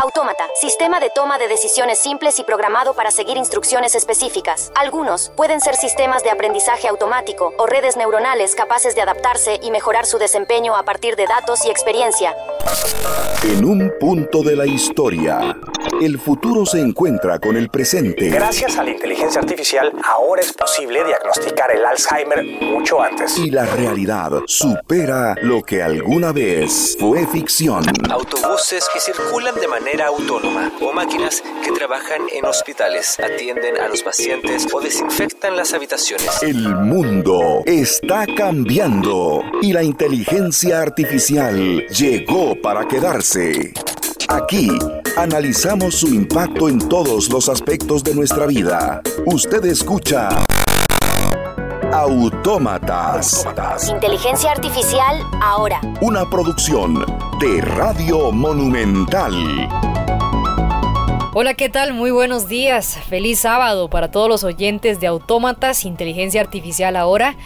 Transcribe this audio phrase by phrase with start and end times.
[0.00, 4.70] Autómata, sistema de toma de decisiones simples y programado para seguir instrucciones específicas.
[4.76, 10.06] Algunos pueden ser sistemas de aprendizaje automático o redes neuronales capaces de adaptarse y mejorar
[10.06, 12.32] su desempeño a partir de datos y experiencia.
[13.42, 15.56] En un punto de la historia,
[16.00, 18.28] el futuro se encuentra con el presente.
[18.30, 23.36] Gracias a la inteligencia artificial, ahora es posible diagnosticar el Alzheimer mucho antes.
[23.38, 27.84] Y la realidad supera lo que alguna vez fue ficción.
[28.10, 34.02] Autobuses que circulan de manera autónoma o máquinas que trabajan en hospitales, atienden a los
[34.02, 36.42] pacientes o desinfectan las habitaciones.
[36.42, 43.72] El mundo está cambiando y la inteligencia artificial llegó para quedarse.
[44.28, 44.70] Aquí
[45.16, 49.00] analizamos su impacto en todos los aspectos de nuestra vida.
[49.26, 50.28] Usted escucha
[51.92, 53.46] Autómatas.
[53.88, 55.80] Inteligencia artificial ahora.
[56.00, 57.04] Una producción
[57.40, 59.32] de Radio Monumental.
[61.34, 61.94] Hola, ¿qué tal?
[61.94, 62.98] Muy buenos días.
[63.08, 67.36] Feliz sábado para todos los oyentes de Autómatas, Inteligencia Artificial ahora.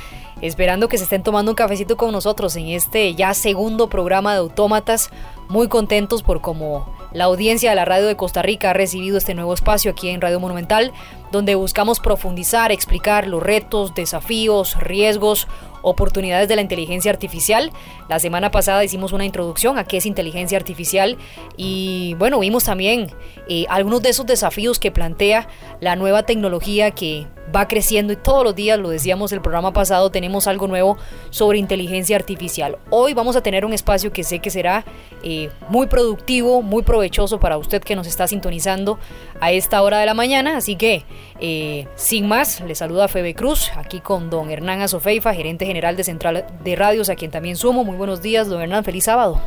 [0.40, 4.40] Esperando que se estén tomando un cafecito con nosotros en este ya segundo programa de
[4.40, 5.10] Autómatas.
[5.48, 9.34] Muy contentos por cómo la audiencia de la radio de Costa Rica ha recibido este
[9.34, 10.92] nuevo espacio aquí en Radio Monumental,
[11.30, 15.48] donde buscamos profundizar, explicar los retos, desafíos, riesgos,
[15.82, 17.72] oportunidades de la inteligencia artificial.
[18.08, 21.18] La semana pasada hicimos una introducción a qué es inteligencia artificial
[21.56, 23.10] y bueno, vimos también
[23.48, 25.48] eh, algunos de esos desafíos que plantea
[25.80, 30.10] la nueva tecnología que va creciendo y todos los días, lo decíamos el programa pasado,
[30.10, 30.96] tenemos algo nuevo
[31.30, 32.78] sobre inteligencia artificial.
[32.90, 34.84] Hoy vamos a tener un espacio que sé que será
[35.22, 38.98] eh, muy productivo, muy provechoso para usted que nos está sintonizando
[39.40, 40.56] a esta hora de la mañana.
[40.56, 41.04] Así que,
[41.40, 46.04] eh, sin más, le saluda Febe Cruz, aquí con don Hernán Azofeifa, gerente general de
[46.04, 47.84] Central de Radios, a quien también sumo.
[47.84, 49.40] Muy buenos días, don Hernán, feliz sábado.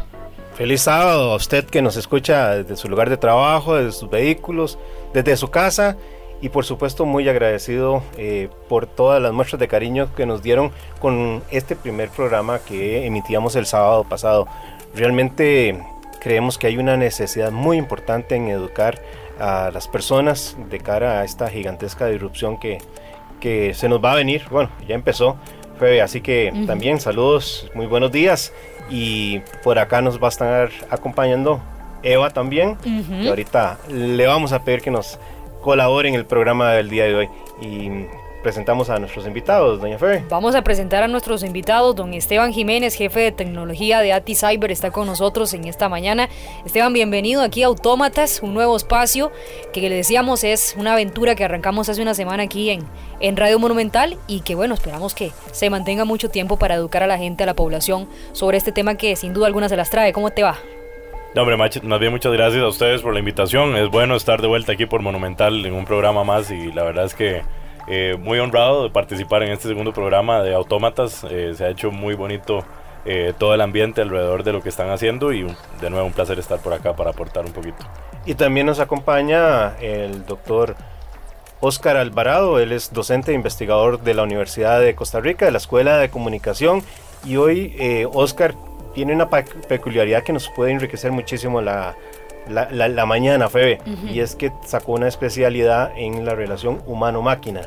[0.55, 4.77] Feliz sábado a usted que nos escucha desde su lugar de trabajo, desde sus vehículos,
[5.13, 5.97] desde su casa
[6.45, 10.71] y por supuesto muy agradecido eh, por todas las muestras de cariño que nos dieron
[10.99, 14.47] con este primer programa que emitíamos el sábado pasado.
[14.93, 15.75] Realmente
[16.21, 19.01] creemos que hay una necesidad muy importante en educar
[19.39, 22.77] a las personas de cara a esta gigantesca disrupción que,
[23.39, 24.43] que se nos va a venir.
[24.51, 25.37] Bueno, ya empezó,
[25.79, 28.53] Febe, así que también saludos, muy buenos días.
[28.87, 31.59] Y por acá nos va a estar acompañando
[32.03, 32.77] Eva también.
[32.85, 35.17] Y ahorita le vamos a pedir que nos
[35.65, 37.29] colabore en el programa del día de hoy.
[37.59, 37.89] Y
[38.43, 40.23] presentamos a nuestros invitados, doña Fe.
[40.29, 41.95] Vamos a presentar a nuestros invitados.
[41.95, 46.29] Don Esteban Jiménez, jefe de tecnología de ATI Cyber, está con nosotros en esta mañana.
[46.63, 49.31] Esteban, bienvenido aquí a Autómatas, un nuevo espacio
[49.73, 52.83] que le decíamos es una aventura que arrancamos hace una semana aquí en,
[53.19, 57.07] en Radio Monumental y que bueno, esperamos que se mantenga mucho tiempo para educar a
[57.07, 60.13] la gente, a la población sobre este tema que sin duda alguna se las trae.
[60.13, 60.59] ¿Cómo te va?
[61.35, 63.75] No, hombre, más bien muchas gracias a ustedes por la invitación.
[63.75, 67.03] Es bueno estar de vuelta aquí por Monumental en un programa más y la verdad
[67.03, 67.41] es que
[67.89, 71.25] eh, muy honrado de participar en este segundo programa de Autómatas.
[71.29, 72.63] Eh, se ha hecho muy bonito
[73.03, 75.45] eh, todo el ambiente alrededor de lo que están haciendo y
[75.81, 77.85] de nuevo un placer estar por acá para aportar un poquito.
[78.25, 80.77] Y también nos acompaña el doctor
[81.59, 85.57] Oscar Alvarado, él es docente e investigador de la Universidad de Costa Rica, de la
[85.57, 86.81] Escuela de Comunicación.
[87.25, 87.75] Y hoy
[88.13, 88.55] Oscar
[88.95, 91.95] tiene una peculiaridad que nos puede enriquecer muchísimo la,
[92.47, 93.79] la, mañana, Febe,
[94.09, 97.61] y es que sacó una especialidad en la relación humano-máquina.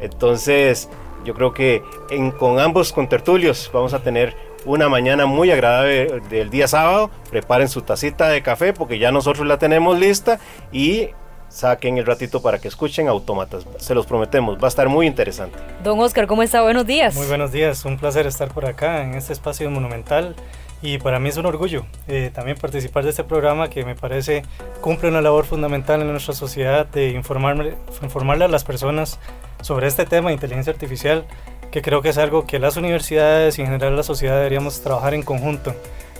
[0.00, 0.90] Entonces,
[1.24, 4.34] yo creo que en, con ambos contertulios vamos a tener
[4.66, 7.10] una mañana muy agradable del día sábado.
[7.30, 10.40] Preparen su tacita de café porque ya nosotros la tenemos lista
[10.72, 11.10] y
[11.48, 13.66] saquen el ratito para que escuchen Autómatas.
[13.78, 15.56] Se los prometemos, va a estar muy interesante.
[15.84, 16.62] Don Oscar, ¿cómo está?
[16.62, 17.14] Buenos días.
[17.14, 20.34] Muy buenos días, un placer estar por acá en este espacio monumental
[20.84, 24.42] y para mí es un orgullo eh, también participar de este programa que me parece
[24.82, 29.18] cumple una labor fundamental en nuestra sociedad de informarle, informarle a las personas
[29.62, 31.24] sobre este tema de inteligencia artificial,
[31.72, 35.14] que creo que es algo que las universidades y en general la sociedad deberíamos trabajar
[35.14, 35.74] en conjunto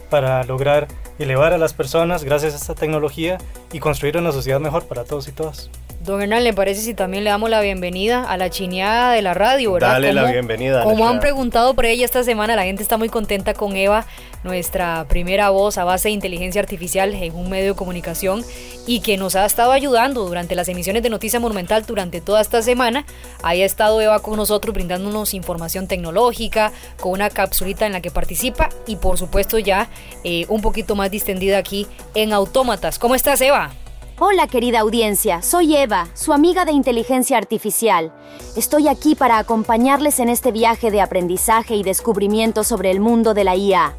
[0.09, 0.89] para lograr
[1.19, 3.37] elevar a las personas gracias a esta tecnología
[3.71, 5.69] y construir una sociedad mejor para todos y todas.
[6.05, 9.33] Don Hernán, ¿le parece si también le damos la bienvenida a la chineada de la
[9.33, 9.93] radio, verdad?
[9.93, 10.85] Dale la bienvenida.
[10.85, 14.05] Como han preguntado por ella esta semana, la gente está muy contenta con Eva,
[14.43, 18.45] nuestra primera voz a base de inteligencia artificial en un medio de comunicación
[18.87, 22.61] y que nos ha estado ayudando durante las emisiones de Noticia Monumental durante toda esta
[22.61, 23.07] semana.
[23.43, 28.11] Ahí ha estado Eva con nosotros brindándonos información tecnológica, con una capsulita en la que
[28.11, 29.89] participa y por supuesto ya
[30.23, 32.99] eh, un poquito más distendida aquí en Autómatas.
[32.99, 33.73] ¿Cómo estás, Eva?
[34.21, 38.13] Hola querida audiencia, soy Eva, su amiga de inteligencia artificial.
[38.57, 43.43] Estoy aquí para acompañarles en este viaje de aprendizaje y descubrimiento sobre el mundo de
[43.43, 43.97] la IA.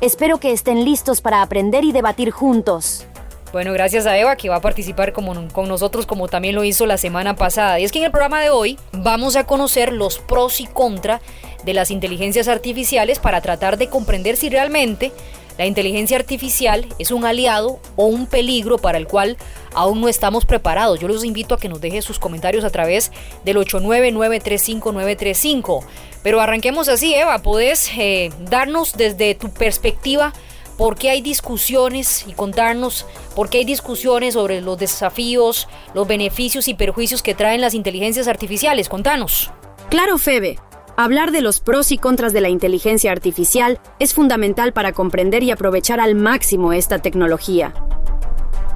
[0.00, 3.04] Espero que estén listos para aprender y debatir juntos.
[3.52, 6.86] Bueno, gracias a Eva que va a participar como, con nosotros como también lo hizo
[6.86, 7.78] la semana pasada.
[7.78, 11.20] Y es que en el programa de hoy vamos a conocer los pros y contras
[11.64, 15.12] de las inteligencias artificiales para tratar de comprender si realmente
[15.58, 19.36] la inteligencia artificial es un aliado o un peligro para el cual
[19.74, 21.00] aún no estamos preparados.
[21.00, 23.10] Yo los invito a que nos dejen sus comentarios a través
[23.44, 25.84] del 899-35935.
[26.22, 30.32] Pero arranquemos así, Eva, ¿podés eh, darnos desde tu perspectiva
[30.76, 33.04] por qué hay discusiones y contarnos
[33.34, 38.28] por qué hay discusiones sobre los desafíos, los beneficios y perjuicios que traen las inteligencias
[38.28, 38.88] artificiales?
[38.88, 39.50] Contanos.
[39.90, 40.60] Claro, Febe.
[41.00, 45.52] Hablar de los pros y contras de la inteligencia artificial es fundamental para comprender y
[45.52, 47.72] aprovechar al máximo esta tecnología.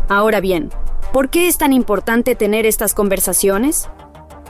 [0.08, 0.70] Ahora bien,
[1.12, 3.88] ¿por qué es tan importante tener estas conversaciones?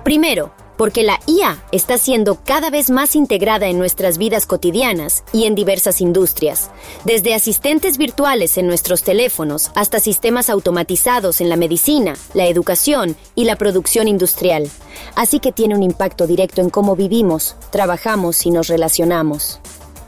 [0.04, 0.52] Primero,
[0.82, 5.54] porque la IA está siendo cada vez más integrada en nuestras vidas cotidianas y en
[5.54, 6.72] diversas industrias,
[7.04, 13.44] desde asistentes virtuales en nuestros teléfonos hasta sistemas automatizados en la medicina, la educación y
[13.44, 14.68] la producción industrial.
[15.14, 19.60] Así que tiene un impacto directo en cómo vivimos, trabajamos y nos relacionamos.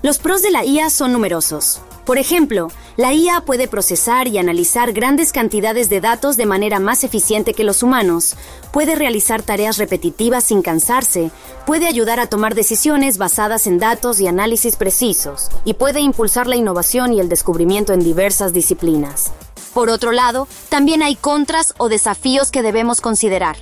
[0.03, 1.83] Los pros de la IA son numerosos.
[2.05, 7.03] Por ejemplo, la IA puede procesar y analizar grandes cantidades de datos de manera más
[7.03, 8.37] eficiente que los humanos,
[8.73, 11.31] puede realizar tareas repetitivas sin cansarse,
[11.67, 16.57] puede ayudar a tomar decisiones basadas en datos y análisis precisos, y puede impulsar la
[16.57, 19.33] innovación y el descubrimiento en diversas disciplinas.
[19.73, 23.57] Por otro lado, también hay contras o desafíos que debemos considerar.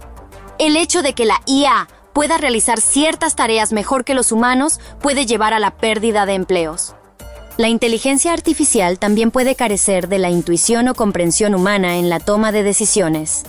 [0.59, 5.27] El hecho de que la IA pueda realizar ciertas tareas mejor que los humanos puede
[5.27, 6.95] llevar a la pérdida de empleos.
[7.59, 12.51] La inteligencia artificial también puede carecer de la intuición o comprensión humana en la toma
[12.51, 13.43] de decisiones.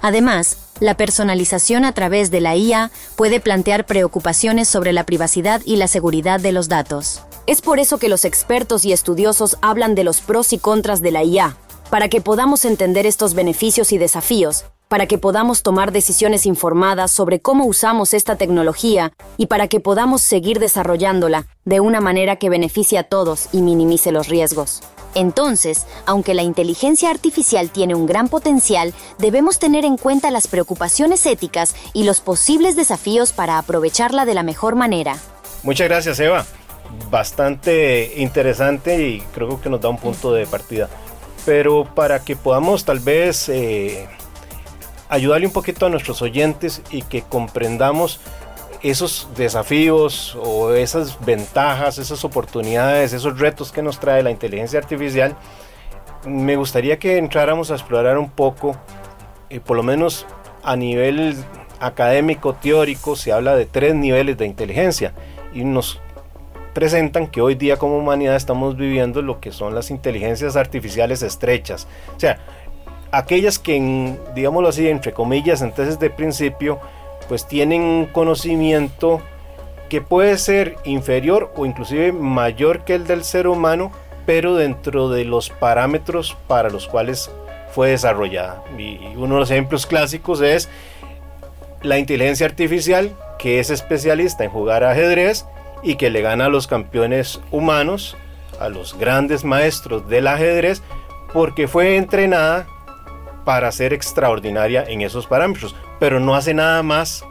[0.00, 5.74] Además, la personalización a través de la IA puede plantear preocupaciones sobre la privacidad y
[5.74, 7.22] la seguridad de los datos.
[7.48, 11.10] Es por eso que los expertos y estudiosos hablan de los pros y contras de
[11.10, 11.56] la IA,
[11.90, 17.40] para que podamos entender estos beneficios y desafíos para que podamos tomar decisiones informadas sobre
[17.40, 22.98] cómo usamos esta tecnología y para que podamos seguir desarrollándola de una manera que beneficie
[22.98, 24.82] a todos y minimice los riesgos.
[25.14, 31.24] Entonces, aunque la inteligencia artificial tiene un gran potencial, debemos tener en cuenta las preocupaciones
[31.26, 35.16] éticas y los posibles desafíos para aprovecharla de la mejor manera.
[35.62, 36.46] Muchas gracias, Eva.
[37.10, 40.88] Bastante interesante y creo que nos da un punto de partida.
[41.44, 44.06] Pero para que podamos tal vez eh,
[45.08, 48.20] ayudarle un poquito a nuestros oyentes y que comprendamos
[48.82, 55.36] esos desafíos o esas ventajas, esas oportunidades, esos retos que nos trae la inteligencia artificial,
[56.26, 58.76] me gustaría que entráramos a explorar un poco,
[59.50, 60.26] eh, por lo menos
[60.62, 61.36] a nivel
[61.80, 65.12] académico, teórico, se habla de tres niveles de inteligencia
[65.54, 66.00] y nos
[66.74, 71.88] presentan que hoy día como humanidad estamos viviendo lo que son las inteligencias artificiales estrechas.
[72.16, 72.38] Sea,
[73.10, 76.78] aquellas que, digámoslo así, entre comillas, entonces de principio,
[77.28, 79.20] pues tienen un conocimiento
[79.88, 83.90] que puede ser inferior o inclusive mayor que el del ser humano,
[84.26, 87.30] pero dentro de los parámetros para los cuales
[87.74, 88.62] fue desarrollada.
[88.76, 90.68] Y uno de los ejemplos clásicos es
[91.82, 95.46] la inteligencia artificial, que es especialista en jugar ajedrez
[95.82, 98.16] y que le gana a los campeones humanos,
[98.60, 100.82] a los grandes maestros del ajedrez,
[101.32, 102.66] porque fue entrenada
[103.48, 107.24] para ser extraordinaria en esos parámetros, pero no hace nada más,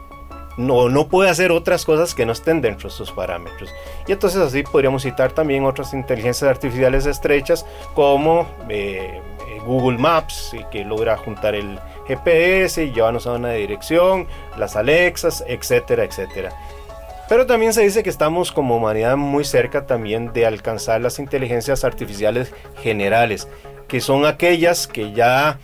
[0.56, 3.72] no, no puede hacer otras cosas que no estén dentro de esos parámetros.
[4.08, 10.56] Y entonces así podríamos citar también otras inteligencias artificiales estrechas como eh, eh, Google Maps,
[10.72, 14.26] que logra juntar el GPS y llevarnos a una dirección,
[14.58, 16.50] las Alexas, etcétera, etcétera.
[17.28, 21.84] Pero también se dice que estamos como humanidad muy cerca también de alcanzar las inteligencias
[21.84, 23.46] artificiales generales,
[23.86, 25.58] que son aquellas que ya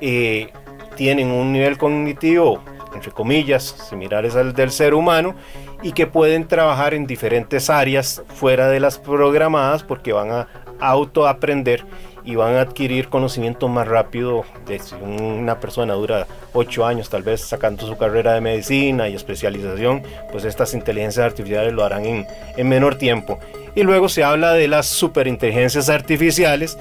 [0.00, 0.48] eh,
[0.96, 2.62] tienen un nivel cognitivo,
[2.94, 5.34] entre comillas, similares al del ser humano
[5.82, 10.48] y que pueden trabajar en diferentes áreas fuera de las programadas porque van a
[10.80, 11.84] autoaprender
[12.24, 14.44] y van a adquirir conocimiento más rápido.
[14.66, 19.14] De si una persona dura 8 años tal vez sacando su carrera de medicina y
[19.14, 22.26] especialización, pues estas inteligencias artificiales lo harán en,
[22.56, 23.38] en menor tiempo.
[23.74, 26.76] Y luego se habla de las superinteligencias artificiales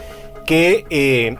[0.45, 1.37] que eh,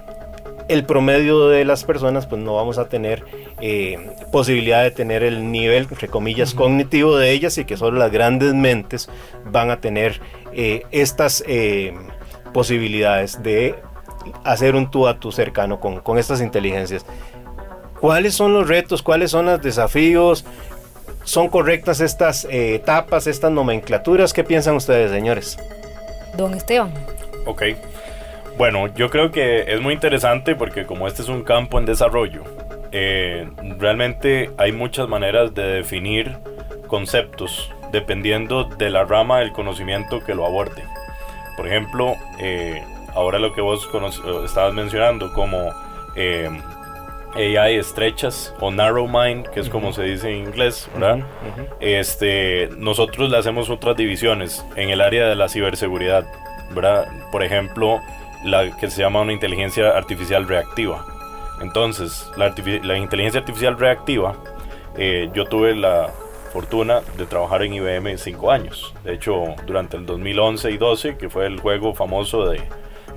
[0.68, 3.24] el promedio de las personas pues no vamos a tener
[3.62, 8.12] eh, posibilidad de tener el nivel, entre comillas, cognitivo de ellas y que solo las
[8.12, 9.10] grandes mentes
[9.46, 10.22] van a tener
[10.54, 11.94] eh, estas eh,
[12.54, 13.76] posibilidades de
[14.44, 17.06] hacer un tú a tú cercano con, con estas inteligencias.
[18.00, 19.02] ¿Cuáles son los retos?
[19.02, 20.46] ¿Cuáles son los desafíos?
[21.24, 24.34] ¿Son correctas estas etapas, estas nomenclaturas?
[24.34, 25.58] ¿Qué piensan ustedes, señores?
[26.38, 26.94] Don Esteban.
[27.46, 27.64] Ok.
[28.58, 32.44] Bueno, yo creo que es muy interesante porque como este es un campo en desarrollo,
[32.92, 33.48] eh,
[33.78, 36.38] realmente hay muchas maneras de definir
[36.88, 40.84] conceptos dependiendo de la rama del conocimiento que lo aborde.
[41.56, 42.84] Por ejemplo, eh,
[43.14, 43.88] ahora lo que vos
[44.44, 45.72] estabas mencionando como
[46.16, 46.50] eh,
[47.36, 51.20] AI estrechas o narrow mind, que es como se dice en inglés, ¿verdad?
[51.80, 56.26] Este, nosotros le hacemos otras divisiones en el área de la ciberseguridad,
[56.74, 57.08] ¿verdad?
[57.32, 58.02] Por ejemplo,
[58.44, 61.06] la que se llama una inteligencia artificial reactiva.
[61.62, 62.54] Entonces, la,
[62.84, 64.36] la inteligencia artificial reactiva,
[64.98, 66.12] eh, yo tuve la
[66.54, 68.94] fortuna de trabajar en IBM cinco años.
[69.04, 72.62] De hecho, durante el 2011 y 12, que fue el juego famoso de,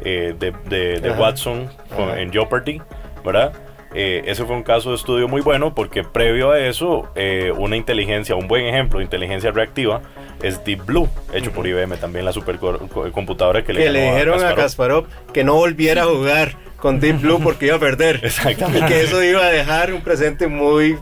[0.03, 1.71] eh, de, Watson
[2.17, 2.81] en Jeopardy,
[3.25, 3.53] ¿verdad?
[3.93, 7.77] Eh, ese fue un caso de estudio muy bueno porque previo a eso, eh, una
[7.77, 10.01] inteligencia, un buen ejemplo de inteligencia reactiva
[10.43, 15.07] es Deep Blue, hecho por IBM, también la supercomputadora que, que le, dijeron a Kasparov.
[15.33, 18.21] que no volviera a jugar con Deep Blue porque iba a perder.
[18.23, 18.87] Exactamente.
[18.87, 20.97] Y que eso iba a dejar un presente muy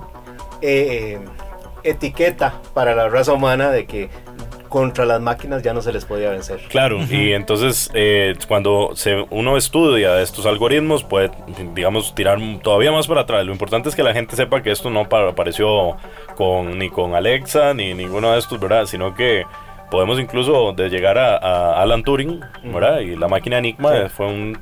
[0.63, 1.19] eh,
[1.85, 4.09] etiqueta para la raza humana de que
[4.69, 6.61] contra las máquinas ya no se les podía vencer.
[6.69, 11.31] Claro, y entonces eh, cuando se, uno estudia estos algoritmos puede,
[11.75, 13.45] digamos, tirar todavía más para atrás.
[13.45, 15.97] Lo importante es que la gente sepa que esto no apareció
[16.37, 18.87] con, ni con Alexa ni ninguno de estos, ¿verdad?
[18.87, 19.45] Sino que
[19.91, 23.01] podemos incluso de llegar a, Alan Turing, ¿verdad?
[23.01, 24.59] Y la máquina Enigma fue un,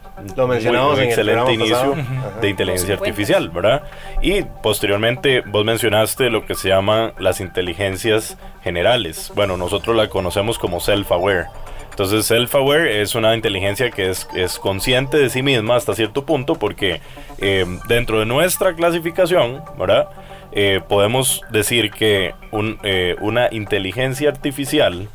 [1.00, 1.96] excelente inicio
[2.40, 3.82] de inteligencia artificial, ¿verdad?
[4.22, 9.32] Y posteriormente vos mencionaste lo que se llaman las inteligencias generales.
[9.34, 11.46] Bueno, nosotros la conocemos como self-aware.
[11.90, 16.56] Entonces, self-aware es una inteligencia que es, es, consciente de sí misma hasta cierto punto
[16.56, 17.00] porque
[17.38, 20.08] eh, dentro de nuestra clasificación, ¿verdad?
[20.52, 22.34] Eh, podemos decir que
[22.82, 25.08] eh, una inteligencia artificial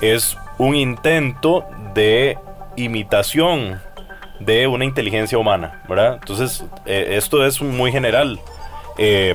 [0.00, 1.64] es un intento
[1.94, 2.38] de
[2.76, 3.80] imitación
[4.38, 6.18] de una inteligencia humana, ¿verdad?
[6.20, 8.38] Entonces, eh, esto es muy general,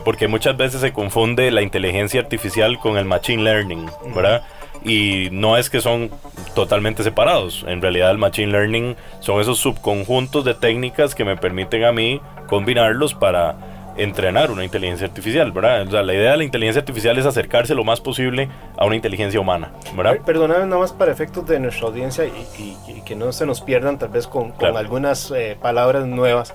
[0.04, 4.44] porque muchas veces se confunde la inteligencia artificial con el machine learning, ¿verdad?
[4.84, 6.10] Y no es que son
[6.56, 11.84] totalmente separados, en realidad el machine learning son esos subconjuntos de técnicas que me permiten
[11.84, 13.56] a mí combinarlos para
[13.98, 15.88] entrenar una inteligencia artificial, ¿verdad?
[15.88, 18.96] O sea, la idea de la inteligencia artificial es acercarse lo más posible a una
[18.96, 20.18] inteligencia humana, ¿verdad?
[20.26, 24.10] Perdóname nada más para efectos de nuestra audiencia y, que no se nos pierdan tal
[24.10, 26.54] vez con, algunas eh, palabras nuevas.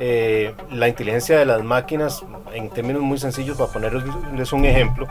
[0.00, 5.08] Eh, la inteligencia de las máquinas, en términos muy sencillos, para ponerles un ejemplo,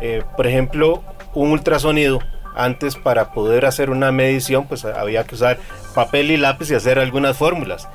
[0.00, 1.02] eh, por ejemplo,
[1.34, 2.18] un ultrasonido
[2.56, 5.58] antes para poder hacer una medición, pues había que usar
[5.94, 7.88] papel y lápiz y hacer algunas fórmulas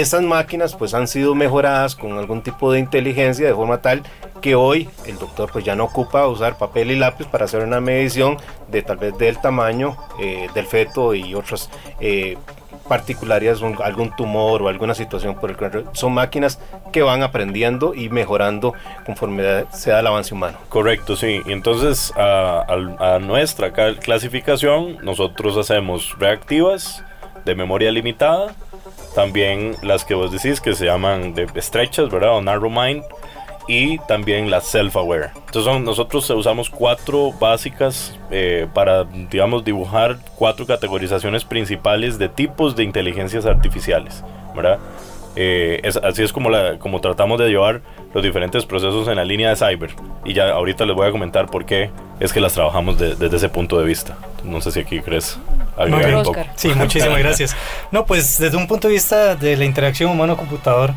[0.00, 4.02] esas máquinas pues han sido mejoradas con algún tipo de inteligencia de forma tal
[4.40, 7.80] que hoy el doctor pues ya no ocupa usar papel y lápiz para hacer una
[7.80, 11.70] medición de tal vez del tamaño eh, del feto y otras
[12.00, 12.36] eh,
[12.88, 16.58] particularidades, algún tumor o alguna situación por el Son máquinas
[16.92, 18.74] que van aprendiendo y mejorando
[19.06, 20.58] conforme se da el avance humano.
[20.68, 21.40] Correcto, sí.
[21.46, 27.04] Entonces a nuestra clasificación nosotros hacemos reactivas
[27.44, 28.54] de memoria limitada
[29.14, 32.36] también las que vos decís que se llaman de estrechas, ¿verdad?
[32.36, 33.04] O narrow mind.
[33.68, 35.30] Y también las self-aware.
[35.46, 42.82] Entonces nosotros usamos cuatro básicas eh, para, digamos, dibujar cuatro categorizaciones principales de tipos de
[42.82, 44.24] inteligencias artificiales,
[44.56, 44.80] ¿verdad?
[45.36, 49.24] Eh, es, así es como, la, como tratamos de llevar los diferentes procesos en la
[49.24, 49.90] línea de cyber.
[50.24, 53.48] Y ya ahorita les voy a comentar por qué es que las trabajamos desde ese
[53.48, 54.18] punto de vista.
[54.44, 55.38] No sé si aquí crees
[56.56, 57.56] Sí, muchísimas gracias.
[57.90, 60.92] No, pues desde un punto de vista de la interacción humano-computador,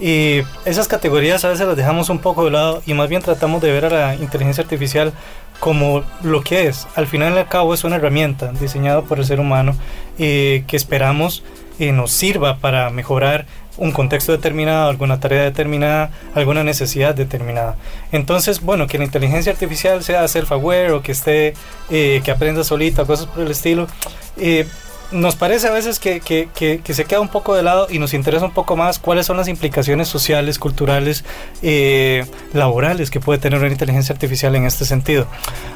[0.00, 3.60] y esas categorías a veces las dejamos un poco de lado y más bien tratamos
[3.60, 5.12] de ver a la inteligencia artificial
[5.58, 6.88] como lo que es.
[6.96, 9.76] Al final y al cabo es una herramienta diseñada por el ser humano
[10.18, 11.44] eh, que esperamos
[11.80, 13.46] eh, nos sirva para mejorar
[13.78, 17.76] un contexto determinado, alguna tarea determinada, alguna necesidad determinada.
[18.12, 21.54] Entonces, bueno, que la inteligencia artificial sea self-aware o que esté,
[21.90, 23.88] eh, que aprenda solita, cosas por el estilo,
[24.36, 24.66] eh,
[25.12, 28.14] nos parece a veces que, que, que, se queda un poco de lado y nos
[28.14, 31.24] interesa un poco más cuáles son las implicaciones sociales, culturales,
[31.62, 35.26] eh, laborales que puede tener una inteligencia artificial en este sentido.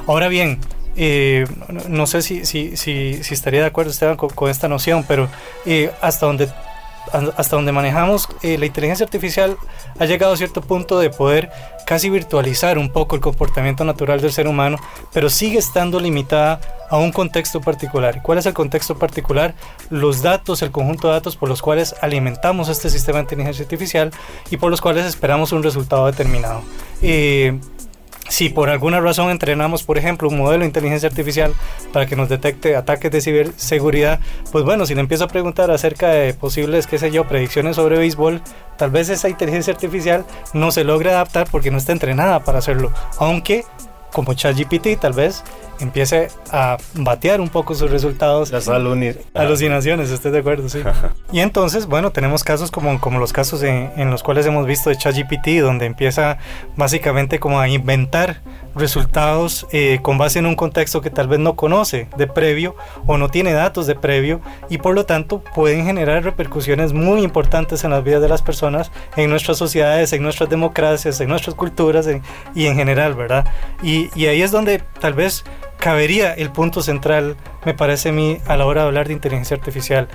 [0.06, 0.60] Ahora bien,
[1.88, 5.28] no sé si, si, si, estaría de acuerdo Esteban con, esta noción, pero
[6.00, 6.48] hasta donde
[7.12, 9.56] hasta donde manejamos eh, la inteligencia artificial
[9.98, 11.50] ha llegado a cierto punto de poder
[11.86, 14.78] casi virtualizar un poco el comportamiento natural del ser humano,
[15.12, 18.22] pero sigue estando limitada a un contexto particular.
[18.22, 19.54] ¿Cuál es el contexto particular?
[19.90, 24.10] Los datos, el conjunto de datos por los cuales alimentamos este sistema de inteligencia artificial
[24.50, 26.62] y por los cuales esperamos un resultado determinado.
[27.02, 27.58] Eh,
[28.28, 31.52] si por alguna razón entrenamos, por ejemplo, un modelo de inteligencia artificial
[31.92, 36.08] para que nos detecte ataques de ciberseguridad, pues bueno, si le empiezo a preguntar acerca
[36.08, 38.40] de posibles, qué sé yo, predicciones sobre béisbol,
[38.76, 42.92] tal vez esa inteligencia artificial no se logre adaptar porque no está entrenada para hacerlo.
[43.18, 43.64] Aunque
[44.12, 45.42] como ChatGPT tal vez
[45.80, 48.50] empiece a batear un poco sus resultados.
[48.50, 50.82] Las alucinaciones, estoy de acuerdo, sí.
[51.32, 54.90] y entonces, bueno, tenemos casos como, como los casos en, en los cuales hemos visto
[54.90, 56.38] de ChatGPT, donde empieza
[56.76, 58.40] básicamente como a inventar
[58.74, 62.74] resultados eh, con base en un contexto que tal vez no conoce de previo
[63.06, 67.84] o no tiene datos de previo y por lo tanto pueden generar repercusiones muy importantes
[67.84, 72.08] en las vidas de las personas, en nuestras sociedades, en nuestras democracias, en nuestras culturas
[72.54, 73.46] y en general, ¿verdad?
[73.82, 75.44] Y, y ahí es donde tal vez
[75.84, 77.36] cabería el punto central,
[77.66, 80.08] me parece a mí, a la hora de hablar de inteligencia artificial.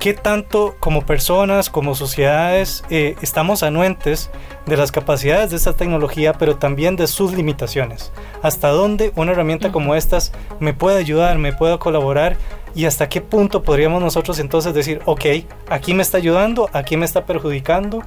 [0.00, 4.32] ¿Qué tanto como personas, como sociedades, eh, estamos anuentes
[4.66, 8.10] de las capacidades de esta tecnología, pero también de sus limitaciones?
[8.42, 12.36] ¿Hasta dónde una herramienta como estas me puede ayudar, me puede colaborar?
[12.74, 15.24] ¿Y hasta qué punto podríamos nosotros entonces decir, ok,
[15.68, 18.02] aquí me está ayudando, aquí me está perjudicando?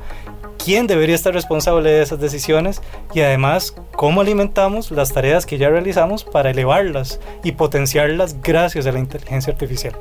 [0.65, 2.81] ¿Quién debería estar responsable de esas decisiones?
[3.13, 8.91] Y además, ¿cómo alimentamos las tareas que ya realizamos para elevarlas y potenciarlas gracias a
[8.91, 9.95] la inteligencia artificial?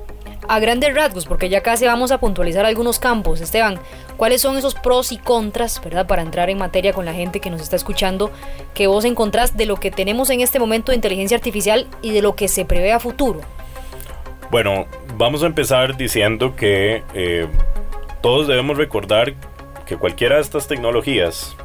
[0.46, 3.78] a grandes rasgos, porque ya casi vamos a puntualizar algunos campos, Esteban,
[4.18, 7.48] ¿cuáles son esos pros y contras, verdad, para entrar en materia con la gente que
[7.48, 8.30] nos está escuchando,
[8.74, 12.20] que vos encontrás de lo que tenemos en este momento de inteligencia artificial y de
[12.20, 13.40] lo que se prevé a futuro?
[14.50, 14.84] Bueno,
[15.16, 17.46] vamos a empezar diciendo que eh,
[18.20, 19.34] todos debemos recordar
[19.86, 21.56] que cualquiera de estas tecnologías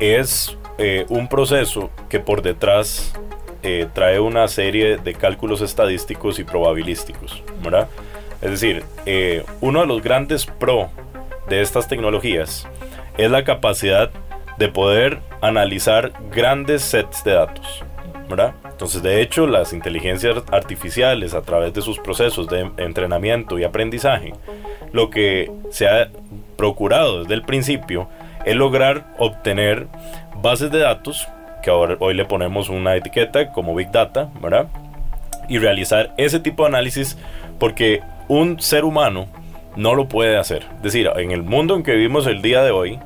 [0.00, 3.14] es eh, un proceso que por detrás
[3.62, 7.88] eh, trae una serie de cálculos estadísticos y probabilísticos, ¿verdad?
[8.42, 10.90] Es decir, eh, uno de los grandes pro
[11.48, 12.68] de estas tecnologías
[13.16, 14.10] es la capacidad
[14.58, 17.82] de poder analizar grandes sets de datos,
[18.28, 18.54] ¿verdad?
[18.64, 24.32] Entonces, de hecho, las inteligencias artificiales a través de sus procesos de entrenamiento y aprendizaje,
[24.92, 26.10] lo que se ha
[26.56, 28.08] procurado desde el principio
[28.44, 29.86] es lograr obtener
[30.42, 31.26] bases de datos
[31.62, 34.68] que ahora, hoy le ponemos una etiqueta como Big Data, ¿verdad?
[35.48, 37.18] Y realizar ese tipo de análisis
[37.58, 39.26] porque un ser humano
[39.74, 40.64] no lo puede hacer.
[40.76, 42.98] Es decir, en el mundo en que vivimos el día de hoy,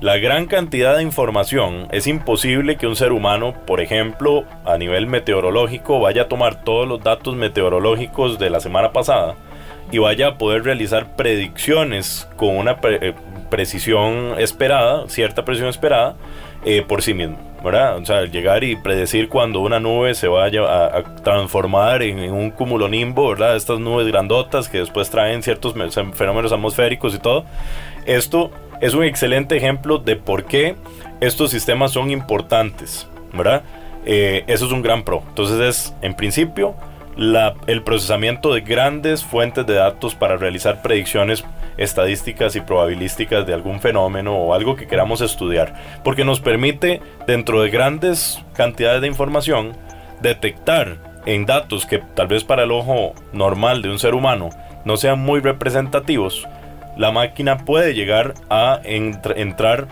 [0.00, 5.06] la gran cantidad de información es imposible que un ser humano, por ejemplo, a nivel
[5.06, 9.36] meteorológico, vaya a tomar todos los datos meteorológicos de la semana pasada
[9.90, 13.14] y vaya a poder realizar predicciones con una eh,
[13.48, 16.16] precisión esperada, cierta precisión esperada,
[16.64, 17.38] eh, por sí mismo.
[17.64, 17.96] ¿verdad?
[17.96, 22.88] O sea, llegar y predecir cuando una nube se vaya a, transformar en, un cúmulo
[22.88, 23.56] nimbo, ¿verdad?
[23.56, 25.74] Estas nubes grandotas que después traen ciertos
[26.14, 27.44] fenómenos atmosféricos y todo.
[28.04, 30.76] Esto es un excelente ejemplo de por qué
[31.20, 33.62] estos sistemas son importantes, ¿verdad?
[34.04, 35.22] Eh, eso es un gran pro.
[35.28, 36.74] Entonces es, en principio,
[37.66, 41.44] el procesamiento de grandes fuentes de datos para realizar predicciones
[41.78, 47.62] estadísticas y probabilísticas de algún fenómeno o algo que queramos estudiar, porque nos permite, dentro
[47.62, 49.76] de grandes cantidades de información,
[50.20, 54.50] detectar en datos que tal vez para el ojo normal de un ser humano
[54.84, 56.46] no sean muy representativos,
[56.96, 59.88] la máquina puede llegar a entrar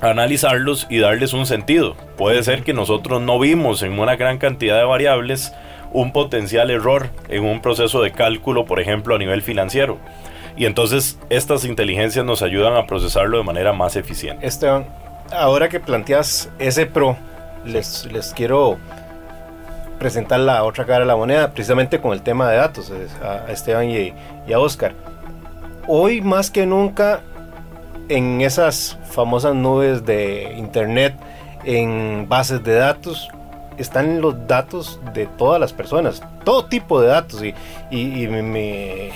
[0.00, 1.96] a analizarlos y darles un sentido.
[2.16, 5.54] Puede ser que nosotros no vimos en una gran cantidad de variables
[5.92, 9.98] un potencial error en un proceso de cálculo, por ejemplo, a nivel financiero.
[10.56, 14.46] Y entonces estas inteligencias nos ayudan a procesarlo de manera más eficiente.
[14.46, 14.86] Esteban,
[15.32, 17.16] ahora que planteas ese pro,
[17.64, 18.78] les, les quiero
[19.98, 23.90] presentar la otra cara de la moneda, precisamente con el tema de datos, a Esteban
[23.90, 24.12] y,
[24.46, 24.94] y a Oscar.
[25.88, 27.20] Hoy más que nunca,
[28.08, 31.14] en esas famosas nubes de Internet,
[31.64, 33.28] en bases de datos,
[33.78, 37.42] están los datos de todas las personas, todo tipo de datos.
[37.42, 37.54] Y,
[37.90, 39.10] y, me,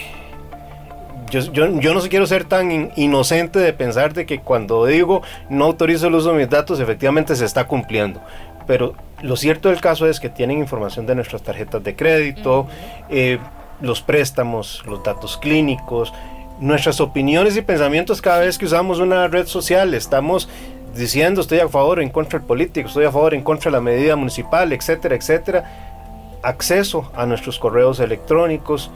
[1.31, 6.07] yo, yo, no quiero ser tan inocente de pensar de que cuando digo no autorizo
[6.07, 8.21] el uso de mis datos, efectivamente se está cumpliendo.
[8.69, 12.69] Pero lo cierto del caso es que tienen información de nuestras tarjetas de crédito,
[13.09, 13.39] eh,
[13.81, 16.13] los préstamos, los datos clínicos,
[16.61, 19.95] nuestras opiniones y pensamientos cada vez que usamos una red social.
[19.95, 20.49] Estamos
[20.95, 23.71] diciendo estoy a favor o en contra del político, estoy a favor o en contra
[23.71, 26.39] de la medida municipal, etcétera, etcétera.
[26.43, 28.91] Acceso a nuestros correos electrónicos.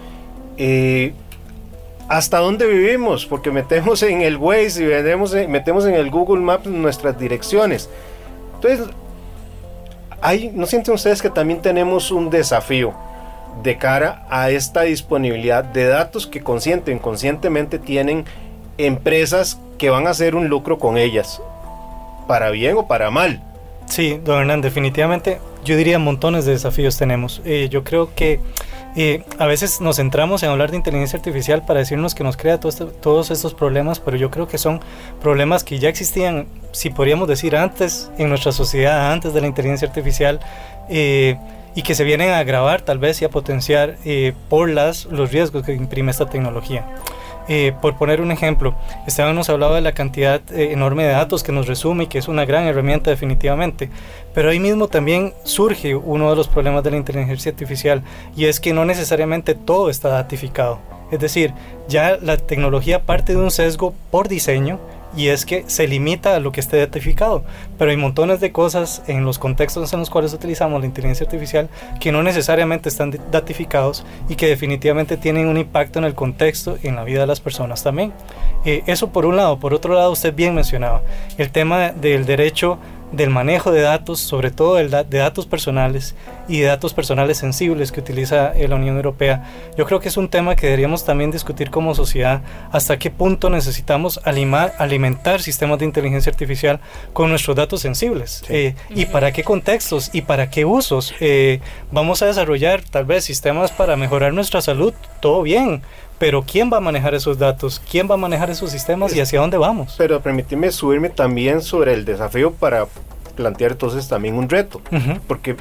[0.57, 1.15] Eh,
[2.09, 4.87] hasta dónde vivimos, porque metemos en el Waze y
[5.49, 7.89] metemos en, el Google Maps nuestras direcciones.
[8.57, 8.87] Entonces,
[10.21, 12.93] hay, ¿no sienten ustedes que también tenemos un desafío
[13.63, 18.25] de cara a esta disponibilidad de datos que consciente o inconscientemente tienen
[18.79, 21.41] empresas que van a hacer un lucro con ellas,
[22.27, 23.43] para bien o para mal?
[23.87, 27.41] Sí, don Hernán, definitivamente yo diría montones de desafíos tenemos.
[27.45, 28.41] Eh, yo creo que
[28.97, 32.61] eh, a veces nos centramos en hablar de inteligencia artificial para decirnos que nos crea
[32.63, 34.81] este, todos estos problemas, pero yo creo que son
[35.21, 39.89] problemas que ya existían, si podríamos decir, antes en nuestra sociedad, antes de la inteligencia
[39.89, 40.39] artificial.
[40.89, 41.37] Eh,
[41.75, 43.97] y que se vienen a agravar tal vez y a potenciar
[44.49, 46.87] por las, los riesgos que imprime esta tecnología.
[47.47, 48.75] Eh, por poner un ejemplo,
[49.07, 52.19] Esteban nos hablaba de la cantidad eh, enorme de datos que nos resume y que
[52.19, 53.91] es una gran herramienta definitivamente,
[54.33, 58.03] pero ahí mismo también surge uno de los problemas de la inteligencia artificial
[58.35, 60.79] y es que no necesariamente todo está datificado.
[61.11, 61.53] Es decir,
[61.87, 64.81] ya la tecnología parte de un sesgo por diseño
[65.17, 67.45] y es que se limita a lo que esté datificado,
[67.79, 71.69] pero hay montones de cosas en los contextos en los cuales utilizamos la inteligencia artificial
[72.01, 76.89] que no necesariamente están datificados y que definitivamente tienen un impacto en el contexto y
[76.89, 78.13] en la vida de las personas también.
[78.65, 81.03] Eh, eso por un lado, por otro lado usted bien mencionaba
[81.39, 82.79] el tema del derecho
[83.17, 86.15] del manejo de datos, sobre todo de datos personales
[86.49, 89.45] y de datos personales sensibles que utiliza eh, la Unión Europea.
[89.77, 93.51] Yo creo que es un tema que deberíamos también discutir como sociedad hasta qué punto
[93.51, 96.81] necesitamos alimentar sistemas de inteligencia artificial
[97.13, 101.15] con nuestros datos sensibles eh, y para qué contextos y para qué usos.
[101.21, 105.83] Eh, vamos a desarrollar tal vez sistemas para mejorar nuestra salud, todo bien,
[106.19, 107.81] pero ¿quién va a manejar esos datos?
[107.91, 109.95] ¿Quién va a manejar esos sistemas y hacia dónde vamos?
[109.99, 112.87] Pero permíteme subirme también sobre el desafío para
[113.35, 114.81] plantear entonces también un reto,
[115.27, 115.57] porque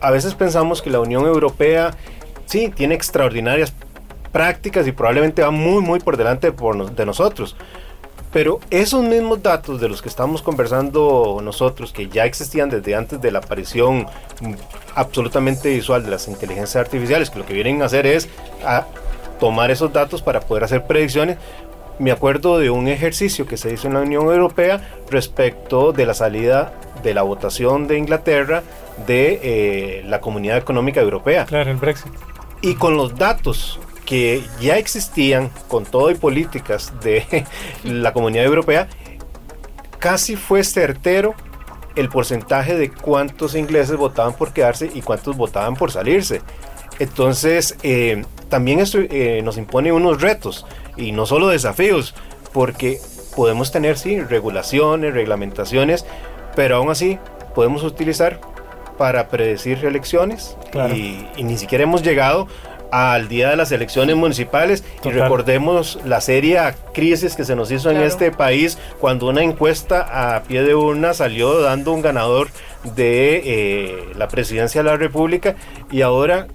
[0.00, 1.94] a veces pensamos que la Unión Europea
[2.46, 3.74] sí tiene extraordinarias
[4.32, 7.56] prácticas y probablemente va muy muy por delante de nosotros.
[8.32, 13.20] Pero esos mismos datos de los que estamos conversando nosotros, que ya existían desde antes
[13.20, 14.06] de la aparición
[14.40, 14.52] mm,
[14.94, 18.28] absolutamente visual de las inteligencias artificiales, que lo que vienen a hacer es
[18.64, 18.86] a
[19.40, 21.38] tomar esos datos para poder hacer predicciones.
[21.98, 26.14] Me acuerdo de un ejercicio que se hizo en la Unión Europea respecto de la
[26.14, 26.72] salida
[27.02, 28.62] de la votación de Inglaterra
[29.06, 31.44] de eh, la Comunidad Económica Europea.
[31.46, 32.12] Claro, el Brexit.
[32.62, 37.44] Y con los datos que ya existían, con todo y políticas de
[37.84, 38.88] la Comunidad Europea,
[39.98, 41.34] casi fue certero
[41.96, 46.40] el porcentaje de cuántos ingleses votaban por quedarse y cuántos votaban por salirse.
[47.00, 52.14] Entonces, eh, también esto eh, nos impone unos retos y no solo desafíos,
[52.52, 53.00] porque
[53.34, 56.04] podemos tener, sí, regulaciones, reglamentaciones,
[56.54, 57.18] pero aún así
[57.54, 58.38] podemos utilizar
[58.98, 60.58] para predecir elecciones
[60.94, 62.48] y, ni siquiera hemos llegado
[62.92, 67.90] al día de las elecciones municipales y recordemos la seria crisis que se nos hizo
[67.90, 72.48] en este país cuando una encuesta a pie de urna salió dando un ganador
[72.94, 75.54] de eh, la presidencia de la república
[75.90, 76.48] y ahora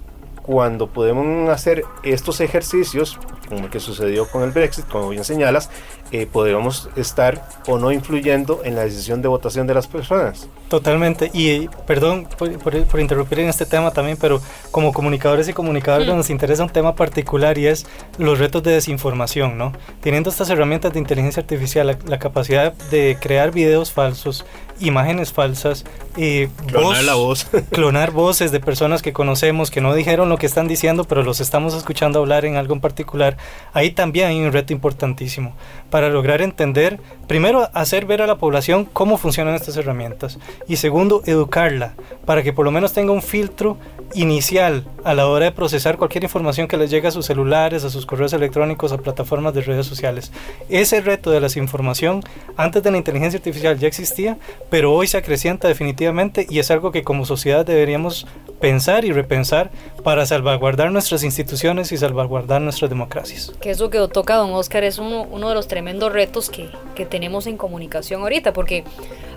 [0.45, 3.17] cuando podemos hacer estos ejercicios,
[3.49, 5.71] como el que sucedió con el Brexit, como bien señalas,
[6.11, 10.47] eh, podemos estar o no influyendo en la decisión de votación de las personas.
[10.69, 16.15] Totalmente, y perdón por, interrumpir en este tema también, pero como comunicadores y comunicadores mm.
[16.15, 17.87] nos interesa un tema particular y es
[18.19, 19.73] los retos de desinformación, ¿no?
[20.01, 24.45] Teniendo estas herramientas de inteligencia artificial, la, capacidad de crear videos falsos,
[24.79, 25.85] imágenes falsas,
[26.17, 30.45] eh, clonar la voz, clonar voces de personas que conocemos que no dijeron lo que
[30.45, 33.37] están diciendo, pero los estamos escuchando hablar en algo en particular,
[33.73, 35.55] ahí también hay un reto importantísimo.
[35.89, 40.39] Para lograr entender, primero, hacer ver a la población cómo funcionan estas herramientas.
[40.67, 41.93] Y segundo, educarla
[42.25, 43.77] para que por lo menos tenga un filtro
[44.13, 47.89] inicial a la hora de procesar cualquier información que les llegue a sus celulares, a
[47.89, 50.31] sus correos electrónicos, a plataformas de redes sociales.
[50.69, 52.21] Ese reto de la desinformación
[52.57, 54.37] antes de la inteligencia artificial ya existía,
[54.69, 58.25] pero hoy se acrecienta definitivamente y es algo que como sociedad deberíamos
[58.59, 59.71] pensar y repensar
[60.03, 63.53] para salvaguardar nuestras instituciones y salvaguardar nuestras democracias.
[63.61, 67.05] Que eso que toca don Oscar es uno, uno de los tremendos retos que, que
[67.05, 68.83] tenemos en comunicación ahorita, porque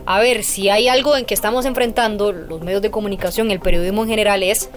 [0.06, 4.02] a ver, si hay algo en que estamos enfrentando los medios de comunicación, el periodismo
[4.02, 4.70] en general, es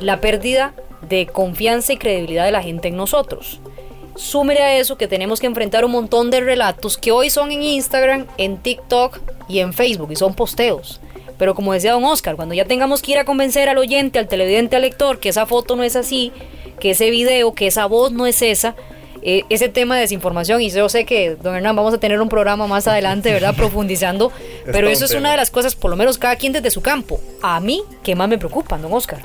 [0.00, 0.74] la pérdida
[1.08, 3.60] de confianza y credibilidad de la gente en nosotros.
[4.14, 7.62] Súmere a eso que tenemos que enfrentar un montón de relatos que hoy son en
[7.62, 11.00] Instagram, en TikTok y en Facebook y son posteos.
[11.38, 14.28] Pero como decía don Oscar, cuando ya tengamos que ir a convencer al oyente, al
[14.28, 16.30] televidente, al lector que esa foto no es así,
[16.78, 18.76] que ese video, que esa voz no es esa,
[19.24, 22.28] eh, ese tema de desinformación y yo sé que, don Hernán, vamos a tener un
[22.28, 23.54] programa más adelante, ¿verdad?
[23.56, 24.32] Profundizando,
[24.66, 27.20] pero eso es una de las cosas, por lo menos cada quien desde su campo.
[27.40, 29.20] A mí, que más me preocupan, don Oscar.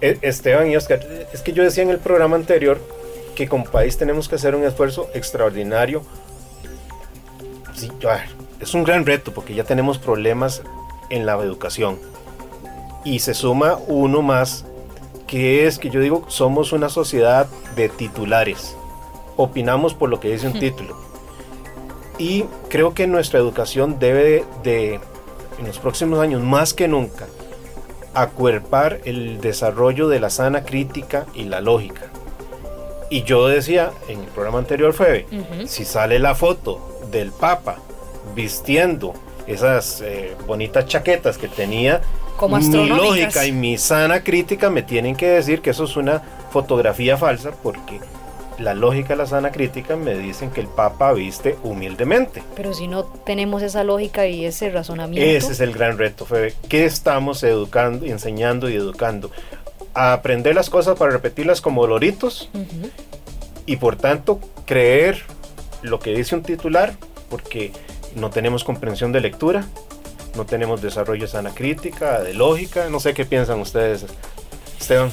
[0.00, 1.00] E, Esteban y Oscar,
[1.32, 2.80] es que yo decía en el programa anterior
[3.36, 6.02] que como país tenemos que hacer un esfuerzo extraordinario.
[7.74, 7.88] Sí,
[8.58, 10.62] es un gran reto porque ya tenemos problemas
[11.08, 12.00] en la educación.
[13.04, 14.64] Y se suma uno más,
[15.28, 18.74] que es que yo digo, somos una sociedad de titulares
[19.36, 20.96] opinamos por lo que dice un título.
[22.18, 25.00] Y creo que nuestra educación debe de
[25.58, 27.26] en los próximos años más que nunca
[28.14, 32.02] acuerpar el desarrollo de la sana crítica y la lógica.
[33.10, 35.26] Y yo decía en el programa anterior, Febe,
[35.66, 37.76] si sale la foto del Papa
[38.34, 39.14] vistiendo
[39.46, 42.00] esas eh, bonitas chaquetas que tenía,
[42.36, 46.22] Como mi lógica y mi sana crítica me tienen que decir que eso es una
[46.50, 48.00] fotografía falsa porque
[48.58, 52.42] la lógica y la sana crítica me dicen que el Papa viste humildemente.
[52.54, 55.28] Pero si no tenemos esa lógica y ese razonamiento.
[55.28, 56.54] Ese es el gran reto, Febe.
[56.68, 59.30] ¿Qué estamos educando, enseñando y educando?
[59.94, 62.50] A aprender las cosas para repetirlas como loritos
[63.66, 65.22] y por tanto creer
[65.82, 66.94] lo que dice un titular
[67.28, 67.72] porque
[68.14, 69.66] no tenemos comprensión de lectura,
[70.36, 72.88] no tenemos desarrollo de sana crítica, de lógica.
[72.90, 74.06] No sé qué piensan ustedes,
[74.78, 75.10] Esteban.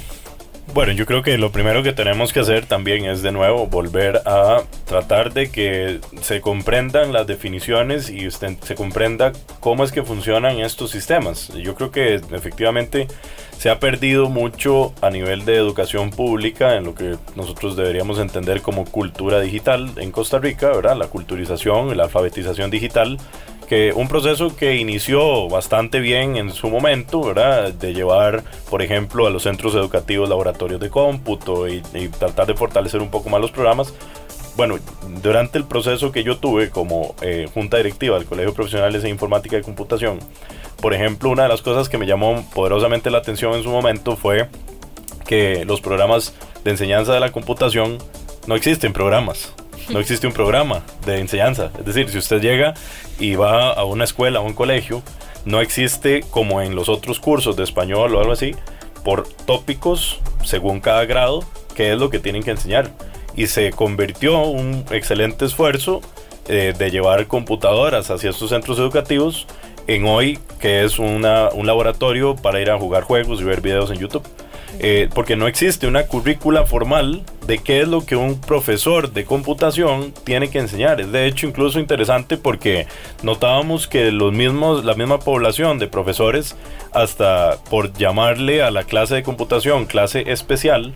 [0.71, 4.21] Bueno, yo creo que lo primero que tenemos que hacer también es de nuevo volver
[4.26, 10.02] a tratar de que se comprendan las definiciones y usted se comprenda cómo es que
[10.02, 11.49] funcionan estos sistemas.
[11.49, 13.08] Yo creo que efectivamente
[13.58, 18.62] se ha perdido mucho a nivel de educación pública en lo que nosotros deberíamos entender
[18.62, 20.97] como cultura digital en Costa Rica, ¿verdad?
[20.97, 23.19] La culturización, la alfabetización digital
[23.95, 27.73] un proceso que inició bastante bien en su momento, ¿verdad?
[27.73, 31.81] De llevar, por ejemplo, a los centros educativos laboratorios de cómputo y,
[32.19, 33.93] tratar de fortalecer un poco más los programas.
[34.55, 34.77] Bueno,
[35.21, 39.57] durante el proceso que yo tuve como eh, junta directiva del Colegio Profesionales de Informática
[39.57, 40.19] y Computación,
[40.81, 44.15] por ejemplo, una de las cosas que me llamó poderosamente la atención en su momento
[44.15, 44.47] fue
[45.25, 47.97] que los programas de enseñanza de la computación
[48.45, 49.53] no existen programas
[49.89, 51.71] no existe un programa de enseñanza.
[51.77, 52.73] Es decir, si usted llega
[53.19, 55.03] y va a una escuela, o un colegio,
[55.45, 58.55] no existe como en los otros cursos de español o algo así,
[59.03, 61.43] por tópicos según cada grado,
[61.75, 62.91] qué es lo que tienen que enseñar.
[63.35, 66.01] Y se convirtió un excelente esfuerzo
[66.47, 69.47] eh, de llevar computadoras hacia estos centros educativos
[69.87, 73.97] en hoy, que es un laboratorio para ir a jugar juegos y ver videos en
[73.97, 74.23] YouTube.
[74.79, 79.25] Eh, porque no existe una currícula formal de qué es lo que un profesor de
[79.25, 80.99] computación tiene que enseñar.
[80.99, 82.88] Es de hecho incluso interesante porque
[83.21, 86.55] notábamos que los mismos, la misma población de profesores,
[86.91, 90.93] hasta por llamarle a la clase de computación clase especial,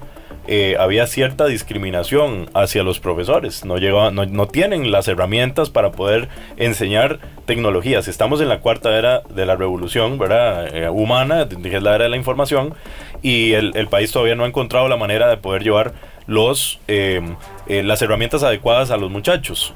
[0.48, 3.66] eh, había cierta discriminación hacia los profesores.
[3.66, 3.78] No,
[4.12, 8.08] no, tienen las herramientas para poder enseñar tecnologías.
[8.08, 10.76] Estamos en la cuarta era de la revolución ¿verdad?
[10.76, 12.74] Eh, humana, es la era de la información,
[13.22, 15.94] y el, país todavía no ha encontrado la manera de poder llevar
[16.28, 17.22] los, eh,
[17.68, 19.74] las herramientas adecuadas a los muchachos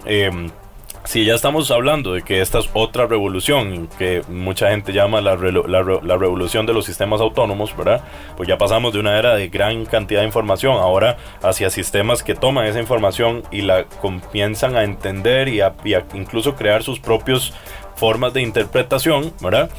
[1.04, 5.36] si ya estamos hablando de que esta es otra revolución, que mucha gente llama la,
[5.36, 8.04] revolución de los sistemas autónomos, ¿verdad?
[8.38, 12.36] Pues ya pasamos de una era de gran cantidad de información ahora hacia sistemas que
[12.36, 15.74] toman esa información y la comienzan a entender y a,
[16.14, 17.54] incluso crear sus propios
[17.96, 19.70] formas de interpretación, ¿verdad?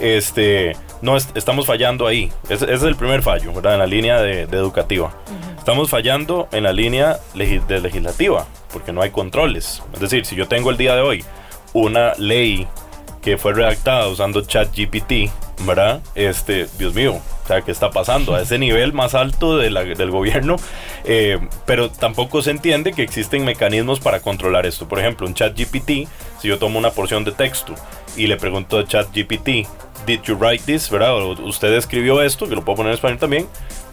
[0.00, 2.32] Este, no estamos fallando ahí.
[2.48, 3.74] Ese, es el primer fallo, ¿verdad?
[3.74, 5.12] En la línea de, educativa.
[5.58, 9.82] Estamos fallando en la línea de legislativa, porque no hay controles.
[9.92, 11.24] Es decir, si yo tengo el día de hoy
[11.72, 12.66] una ley
[13.22, 15.30] que fue redactada usando ChatGPT,
[15.66, 16.00] ¿verdad?
[16.14, 18.34] Este, Dios mío, o sea, ¿qué está pasando?
[18.34, 20.56] A ese nivel más alto del gobierno,
[21.04, 24.88] eh, pero tampoco se entiende que existen mecanismos para controlar esto.
[24.88, 26.08] Por ejemplo, un ChatGPT,
[26.40, 27.74] si yo tomo una porción de texto
[28.16, 29.66] y le pregunto a ChatGPT,
[30.06, 30.90] ¿Did you write this?
[30.90, 31.14] ¿verdad?
[31.16, 33.46] usted escribió esto, que lo puedo poner en español también.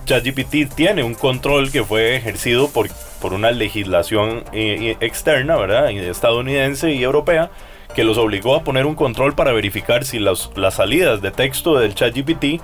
[0.05, 2.87] ChatGPT tiene un control que fue ejercido por,
[3.21, 5.91] por una legislación eh, eh, externa, ¿verdad?
[5.91, 7.51] Estadounidense y europea,
[7.93, 11.93] que los obligó a poner un control para verificar si las salidas de texto del
[11.93, 12.61] ChatGPT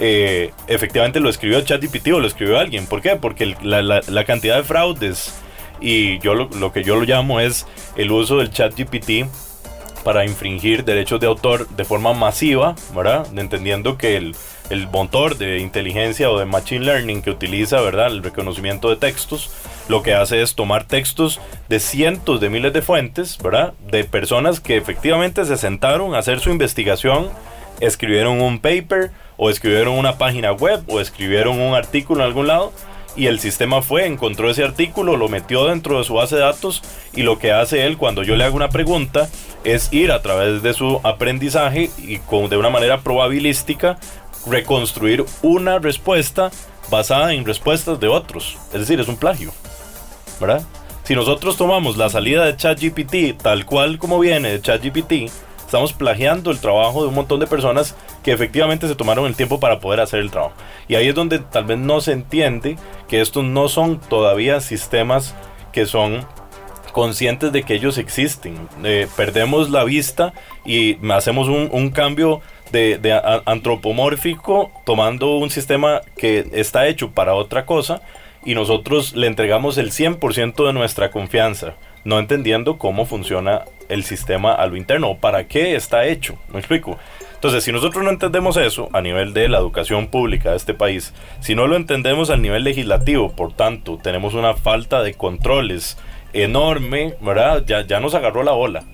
[0.00, 2.86] eh, efectivamente lo escribió ChatGPT o lo escribió alguien.
[2.86, 3.16] ¿Por qué?
[3.16, 5.40] Porque la, cantidad de fraudes
[5.80, 7.66] y yo lo, lo, que yo lo llamo es
[7.96, 9.26] el uso del ChatGPT
[10.04, 13.26] para infringir derechos de autor de forma masiva, ¿verdad?
[13.36, 14.34] Entendiendo que el,
[14.70, 18.08] el motor de inteligencia o de machine learning que utiliza, ¿verdad?
[18.08, 19.50] El reconocimiento de textos,
[19.88, 23.74] lo que hace es tomar textos de cientos de miles de fuentes, ¿verdad?
[23.90, 27.30] De personas que efectivamente se sentaron a hacer su investigación,
[27.80, 32.72] escribieron un paper o escribieron una página web o escribieron un artículo en algún lado
[33.16, 36.82] y el sistema fue, encontró ese artículo, lo metió dentro de su base de datos
[37.12, 39.28] y lo que hace él cuando yo le hago una pregunta
[39.64, 43.98] es ir a través de su aprendizaje y con, de una manera probabilística
[44.46, 46.50] reconstruir una respuesta
[46.90, 48.58] basada en respuestas de otros.
[48.72, 49.52] Es decir, es un plagio.
[50.40, 50.62] ¿Verdad?
[51.04, 55.30] Si nosotros tomamos la salida de ChatGPT tal cual como viene de ChatGPT,
[55.64, 59.58] estamos plagiando el trabajo de un montón de personas que efectivamente se tomaron el tiempo
[59.58, 60.54] para poder hacer el trabajo.
[60.86, 62.76] Y ahí es donde tal vez no se entiende
[63.08, 65.34] que estos no son todavía sistemas
[65.72, 66.26] que son
[66.92, 68.68] conscientes de que ellos existen.
[68.84, 70.32] Eh, perdemos la vista
[70.64, 78.02] y hacemos un, cambio de, antropomórfico tomando un sistema que está hecho para otra cosa
[78.44, 81.74] y nosotros le entregamos el 100% de nuestra confianza,
[82.04, 86.98] no entendiendo cómo funciona el sistema a lo interno, para qué está hecho, ¿me explico?
[87.34, 91.12] Entonces, si nosotros no entendemos eso a nivel de la educación pública de este país,
[91.40, 95.98] si no lo entendemos al nivel legislativo, por tanto, tenemos una falta de controles
[96.32, 97.64] enorme, ¿verdad?
[97.66, 98.84] Ya, ya nos agarró la ola.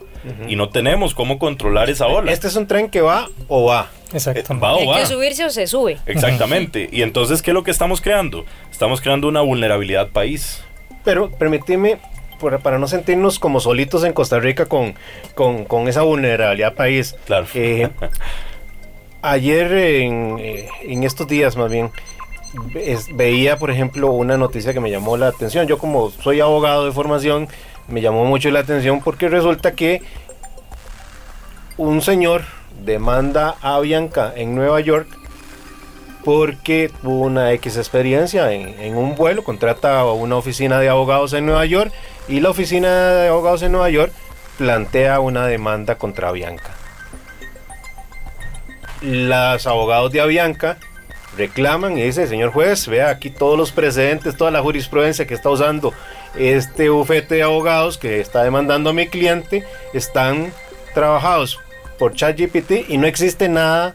[0.46, 2.31] Y no tenemos cómo controlar esa ola.
[2.33, 3.88] Este es un tren que va o va.
[4.12, 4.59] Exacto.
[4.59, 4.96] Va o va.
[4.96, 5.98] Hay que subirse o se sube.
[6.05, 6.88] Exactamente.
[6.92, 8.44] Y entonces, ¿qué es lo que estamos creando?
[8.70, 10.62] Estamos creando una vulnerabilidad país.
[11.03, 11.98] Pero permíteme,
[12.62, 14.94] para no sentirnos como solitos en Costa Rica con,
[15.35, 17.16] con, esa vulnerabilidad país.
[17.27, 17.46] Claro.
[17.55, 17.88] Eh,
[19.22, 21.90] ayer, en, eh, en, estos días más bien,
[23.14, 25.66] veía, por ejemplo, una noticia que me llamó la atención.
[25.66, 27.48] Yo como soy abogado de formación,
[27.88, 30.02] me llamó mucho la atención porque resulta que
[31.76, 32.42] un señor
[32.84, 35.08] demanda a Bianca en Nueva York
[36.24, 41.46] porque tuvo una X experiencia en, un vuelo, contrata a una oficina de abogados en
[41.46, 41.92] Nueva York
[42.28, 44.12] y la oficina de abogados en Nueva York
[44.58, 46.74] plantea una demanda contra Bianca.
[49.00, 50.76] Los abogados de Avianca
[51.38, 55.48] reclaman y dicen, señor juez, vea aquí todos los precedentes, toda la jurisprudencia que está
[55.48, 55.94] usando
[56.37, 60.53] este bufete de abogados que está demandando a mi cliente, están
[60.94, 61.59] trabajados
[61.98, 63.94] por ChatGPT y no existe nada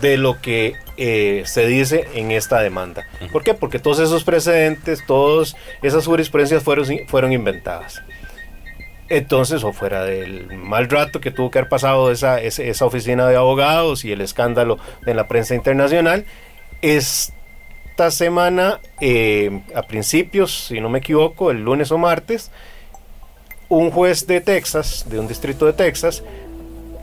[0.00, 3.06] de lo que eh, se dice en esta demanda.
[3.32, 3.54] ¿Por qué?
[3.54, 8.02] Porque todos esos precedentes, todas esas jurisprudencias fueron, fueron inventadas.
[9.14, 13.36] Entonces, o fuera del mal rato que tuvo que haber pasado esa, esa, oficina de
[13.36, 16.24] abogados y el escándalo de la prensa internacional,
[16.82, 22.50] esta semana, eh, a principios, si no me equivoco, el lunes o martes,
[23.68, 26.24] un juez de Texas, de un distrito de Texas,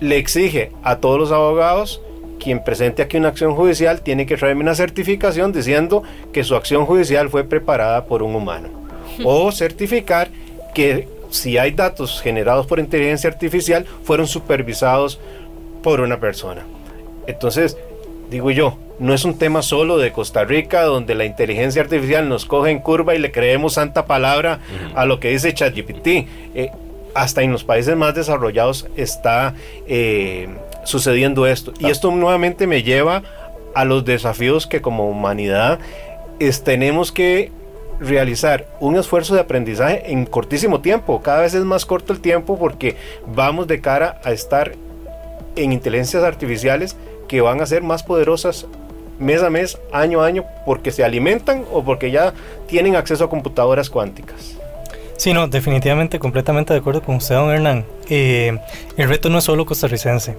[0.02, 2.02] le exige a todos los abogados
[2.42, 6.86] quien presente aquí una acción judicial tiene que traerme una certificación diciendo que su acción
[6.86, 8.68] judicial fue preparada por un humano.
[9.24, 10.30] O certificar
[10.74, 15.20] que si hay datos generados por inteligencia artificial fueron supervisados
[15.82, 16.62] por una persona.
[17.26, 17.78] Entonces,
[18.30, 22.46] digo yo, no es un tema solo de Costa Rica donde la inteligencia artificial nos
[22.46, 24.60] coge en curva y le creemos santa palabra
[24.94, 26.08] a lo que dice ChatGPT.
[26.54, 26.72] Eh,
[27.14, 29.56] hasta en los países más desarrollados está
[29.88, 30.48] eh,
[30.86, 31.74] sucediendo esto.
[31.80, 33.24] Y esto nuevamente me lleva
[33.74, 35.80] a los desafíos que como humanidad
[36.64, 37.52] tenemos que
[38.02, 41.22] realizar un esfuerzo de aprendizaje en cortísimo tiempo.
[41.22, 44.74] Cada vez es más corto el tiempo porque vamos de cara a estar
[45.56, 46.96] en inteligencias artificiales
[47.28, 48.66] que van a ser más poderosas
[49.20, 52.34] mes a mes, año a año, porque se alimentan o porque ya
[52.68, 54.58] tienen acceso a computadoras cuánticas.
[55.16, 57.86] Sí, no, definitivamente, completamente de acuerdo con usted, don Hernán.
[58.10, 58.58] Eh,
[58.98, 60.36] el reto no es solo costarricense.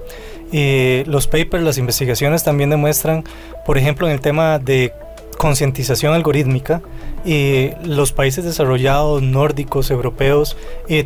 [0.52, 3.22] Eh, los papers, las investigaciones también demuestran,
[3.64, 4.92] por ejemplo, en el tema de
[5.38, 6.82] concientización algorítmica,
[7.24, 10.56] eh, los países desarrollados, nórdicos, europeos,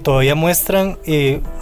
[0.02, 0.98] todavía muestran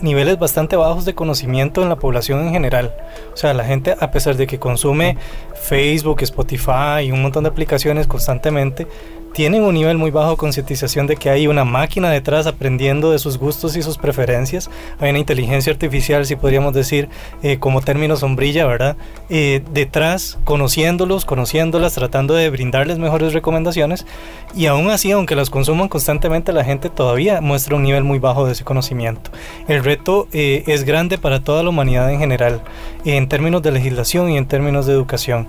[0.00, 2.94] niveles bastante bajos de conocimiento en la población en general.
[3.32, 5.16] O sea, la gente, a pesar de que consume
[5.54, 8.86] Facebook, Spotify y un montón de aplicaciones constantemente,
[9.34, 13.18] tienen un nivel muy bajo de concientización de que hay una máquina detrás aprendiendo de
[13.18, 14.70] sus gustos y sus preferencias.
[15.00, 17.08] Hay una inteligencia artificial, si podríamos decir,
[17.42, 18.96] eh, como término sombrilla, ¿verdad?
[19.28, 24.06] Eh, detrás, conociéndolos, conociéndolas, tratando de brindarles mejores recomendaciones.
[24.54, 28.46] Y aún así, aunque las consuman constantemente, la gente todavía muestra un nivel muy bajo
[28.46, 29.32] de ese conocimiento.
[29.66, 32.62] El reto eh, es grande para toda la humanidad en general,
[33.04, 35.48] en términos de legislación y en términos de educación.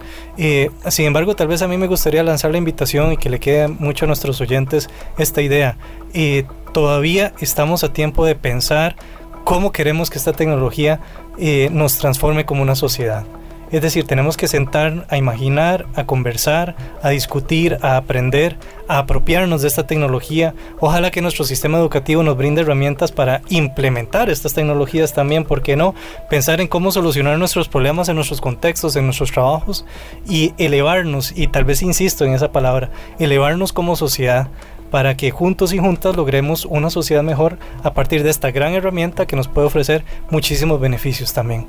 [0.90, 3.75] sin embargo, tal vez a mí me gustaría lanzar la invitación y que le quede
[3.80, 5.78] mucho a nuestros oyentes esta idea.
[6.14, 8.98] y todavía estamos a tiempo de pensar
[9.46, 11.00] cómo queremos que esta tecnología
[11.38, 13.26] eh, nos transforme como una sociedad.
[13.72, 19.62] Es decir, tenemos que sentar a imaginar, a conversar, a discutir, a aprender, a apropiarnos
[19.62, 20.54] de esta tecnología.
[20.80, 25.76] Ojalá que nuestro sistema educativo nos brinde herramientas para implementar estas tecnologías también, ¿por qué
[25.76, 25.96] no?
[26.30, 29.86] Pensar en cómo solucionar nuestros problemas en nuestros contextos, en nuestros trabajos
[30.28, 34.48] y elevarnos, y tal vez insisto en esa palabra, elevarnos como sociedad
[34.92, 39.26] para que juntos y juntas logremos una sociedad mejor a partir de esta gran herramienta
[39.26, 41.68] que nos puede ofrecer muchísimos beneficios también.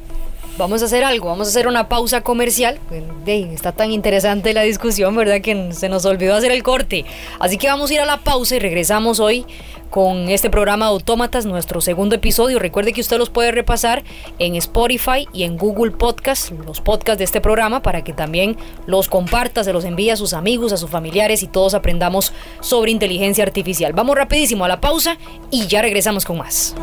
[0.58, 2.78] Vamos a hacer algo, vamos a hacer una pausa comercial.
[3.26, 5.40] Está tan interesante la discusión, ¿verdad?
[5.40, 7.04] Que se nos olvidó hacer el corte.
[7.38, 9.46] Así que vamos a ir a la pausa y regresamos hoy
[9.90, 12.58] con este programa Autómatas, nuestro segundo episodio.
[12.58, 14.04] Recuerde que usted los puede repasar
[14.38, 19.08] en Spotify y en Google Podcast, los podcasts de este programa, para que también los
[19.08, 23.44] comparta, se los envíe a sus amigos, a sus familiares y todos aprendamos sobre inteligencia
[23.44, 23.92] artificial.
[23.92, 25.16] Vamos rapidísimo a la pausa
[25.50, 26.74] y ya regresamos con más.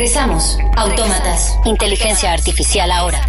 [0.00, 0.58] Regresamos.
[0.78, 1.58] Autómatas.
[1.66, 3.20] Inteligencia artificial ahora.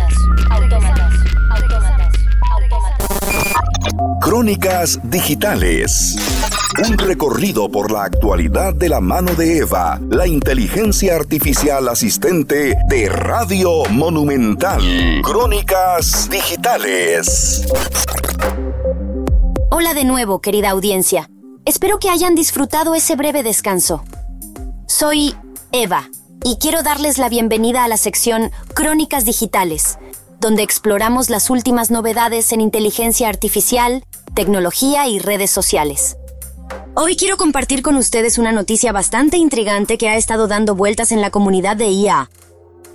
[4.21, 6.15] Crónicas Digitales.
[6.87, 13.09] Un recorrido por la actualidad de la mano de Eva, la inteligencia artificial asistente de
[13.09, 14.81] Radio Monumental.
[15.25, 17.67] Crónicas Digitales.
[19.71, 21.29] Hola de nuevo, querida audiencia.
[21.65, 24.05] Espero que hayan disfrutado ese breve descanso.
[24.87, 25.35] Soy
[25.73, 26.07] Eva
[26.43, 29.99] y quiero darles la bienvenida a la sección Crónicas Digitales,
[30.39, 36.17] donde exploramos las últimas novedades en inteligencia artificial, tecnología y redes sociales.
[36.95, 41.21] Hoy quiero compartir con ustedes una noticia bastante intrigante que ha estado dando vueltas en
[41.21, 42.29] la comunidad de IA.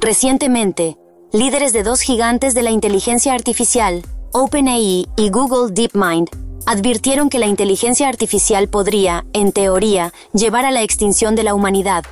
[0.00, 0.96] Recientemente,
[1.32, 6.30] líderes de dos gigantes de la inteligencia artificial, OpenAI y Google DeepMind,
[6.66, 12.04] advirtieron que la inteligencia artificial podría, en teoría, llevar a la extinción de la humanidad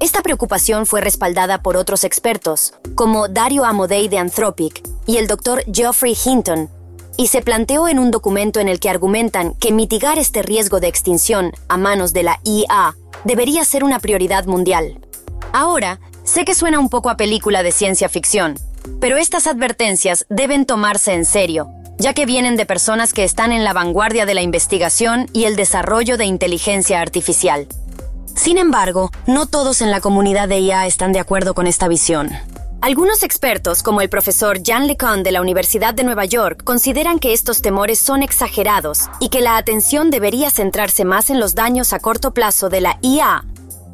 [0.00, 5.64] esta preocupación fue respaldada por otros expertos, como Dario Amodei de Anthropic y el doctor
[5.72, 6.68] Geoffrey Hinton,
[7.16, 10.88] y se planteó en un documento en el que argumentan que mitigar este riesgo de
[10.88, 14.98] extinción a manos de la IA debería ser una prioridad mundial.
[15.52, 18.58] Ahora, sé que suena un poco a película de ciencia ficción,
[19.00, 21.68] pero estas advertencias deben tomarse en serio,
[21.98, 25.54] ya que vienen de personas que están en la vanguardia de la investigación y el
[25.54, 27.68] desarrollo de inteligencia artificial.
[28.34, 32.30] Sin embargo, no todos en la comunidad de IA están de acuerdo con esta visión.
[32.80, 37.32] Algunos expertos, como el profesor Jan LeCun de la Universidad de Nueva York, consideran que
[37.32, 42.00] estos temores son exagerados y que la atención debería centrarse más en los daños a
[42.00, 43.44] corto plazo de la IA.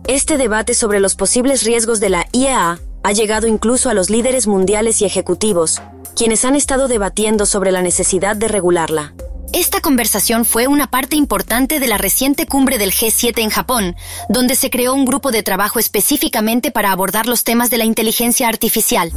[0.09, 4.49] Este debate sobre los posibles riesgos de la IA ha llegado incluso a los líderes
[4.49, 5.81] mundiales y ejecutivos,
[6.17, 9.15] quienes han estado debatiendo sobre la necesidad de regularla.
[9.53, 13.97] Esta conversación fue una parte importante de la reciente cumbre del G7 en Japón,
[14.29, 18.47] donde se creó un grupo de trabajo específicamente para abordar los temas de la inteligencia
[18.47, 19.11] artificial.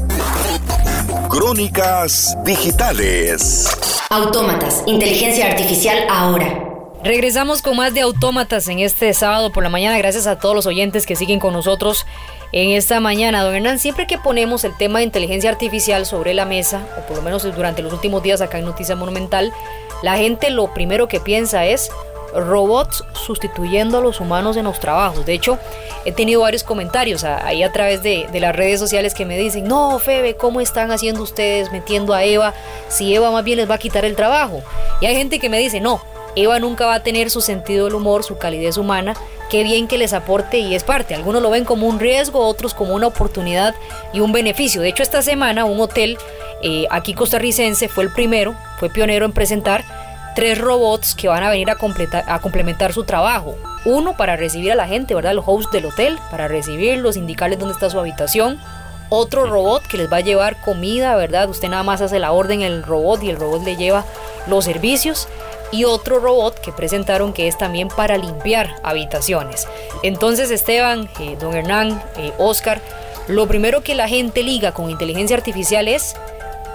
[1.30, 3.70] Crónicas digitales.
[4.10, 6.64] Autómatas, inteligencia artificial ahora.
[7.04, 9.98] Regresamos con más de Autómatas en este sábado por la mañana.
[9.98, 12.06] Gracias a todos los oyentes que siguen con nosotros
[12.54, 13.44] en esta mañana.
[13.44, 17.18] Don Hernán, siempre que ponemos el tema de inteligencia artificial sobre la mesa, o por
[17.18, 19.54] lo menos durante los últimos días acá en Noticia Monumental,
[20.04, 21.90] la gente lo primero que piensa es
[22.36, 25.26] robots sustituyendo a los humanos en los trabajos.
[25.26, 25.58] De hecho,
[26.06, 29.98] he tenido varios comentarios ahí a través de, las redes sociales que me dicen, no,
[30.00, 32.54] Febe, ¿cómo están haciendo ustedes metiendo a Eva
[32.90, 34.62] si Eva más bien les va a quitar el trabajo?
[35.00, 36.02] Y hay gente que me dice, no,
[36.36, 39.14] Eva nunca va a tener su sentido del humor, su calidez humana,
[39.50, 41.16] qué bien que les aporte y es parte.
[41.16, 43.76] Algunos lo ven como un riesgo, otros como una oportunidad
[44.14, 44.82] y un beneficio.
[44.82, 46.18] De hecho, esta semana un hotel
[46.64, 49.84] eh, aquí costarricense fue el primero, fue pionero en presentar
[50.34, 51.76] tres robots que van a venir a,
[52.40, 53.56] complementar su trabajo.
[53.86, 55.34] Uno para recibir a la gente, ¿verdad?
[55.34, 58.60] Los hosts del hotel, para recibirlos, indicarles dónde está su habitación.
[59.10, 61.50] Otro robot que les va a llevar comida, ¿verdad?
[61.50, 64.06] Usted nada más hace la orden el robot y el robot le lleva
[64.48, 65.28] los servicios.
[65.74, 69.68] Y otro robot que presentaron que es también para limpiar habitaciones.
[70.04, 72.80] Entonces Esteban, eh, don Hernán, eh, Oscar,
[73.28, 76.16] lo primero que la gente liga con inteligencia artificial es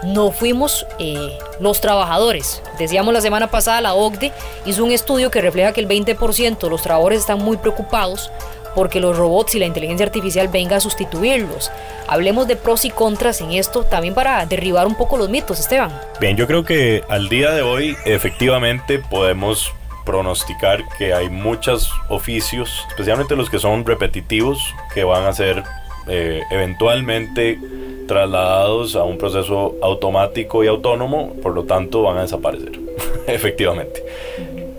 [0.02, 2.62] no fuimos eh, los trabajadores.
[2.78, 4.32] Decíamos la semana pasada, la OCDE
[4.64, 8.30] hizo un estudio que refleja que el 20% de los trabajadores están muy preocupados
[8.78, 11.72] porque los robots y la inteligencia artificial venga a sustituirlos.
[12.06, 15.90] Hablemos de pros y contras en esto también para derribar un poco los mitos, Esteban.
[16.20, 19.72] Bien, yo creo que al día de hoy efectivamente podemos
[20.06, 24.60] pronosticar que hay muchos oficios, especialmente los que son repetitivos,
[24.94, 25.64] que van a ser
[26.06, 27.58] eh, eventualmente
[28.06, 32.78] trasladados a un proceso automático y autónomo, por lo tanto van a desaparecer,
[33.26, 34.04] efectivamente.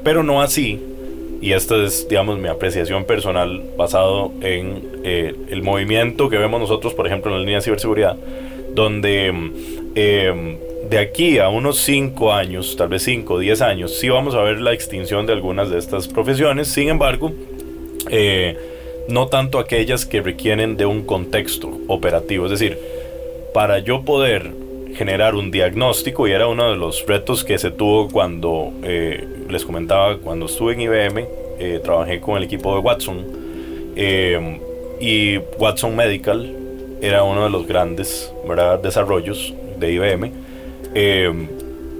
[0.05, 0.81] Pero no así,
[1.41, 6.93] y esta es, digamos, mi apreciación personal basado en eh, el movimiento que vemos nosotros,
[6.93, 8.17] por ejemplo, en la línea de ciberseguridad,
[8.73, 9.27] donde
[9.95, 10.57] em,
[10.89, 14.41] de aquí a unos 5 años, tal vez 5 o 10 años, sí vamos a
[14.41, 17.31] ver la extinción de algunas de estas profesiones, sin embargo,
[18.09, 18.57] eh,
[19.07, 22.77] no tanto aquellas que requieren de un contexto operativo, es decir,
[23.53, 24.51] para yo poder
[24.99, 29.63] generar un diagnóstico, y era uno de los retos que se tuvo cuando, eh, les
[29.63, 31.25] comentaba, cuando estuve en IBM,
[31.57, 33.25] eh, trabajé con el equipo de Watson,
[33.95, 34.59] eh,
[34.99, 36.53] y Watson Medical
[37.01, 38.33] era uno de los grandes
[38.83, 40.33] desarrollos de IBM.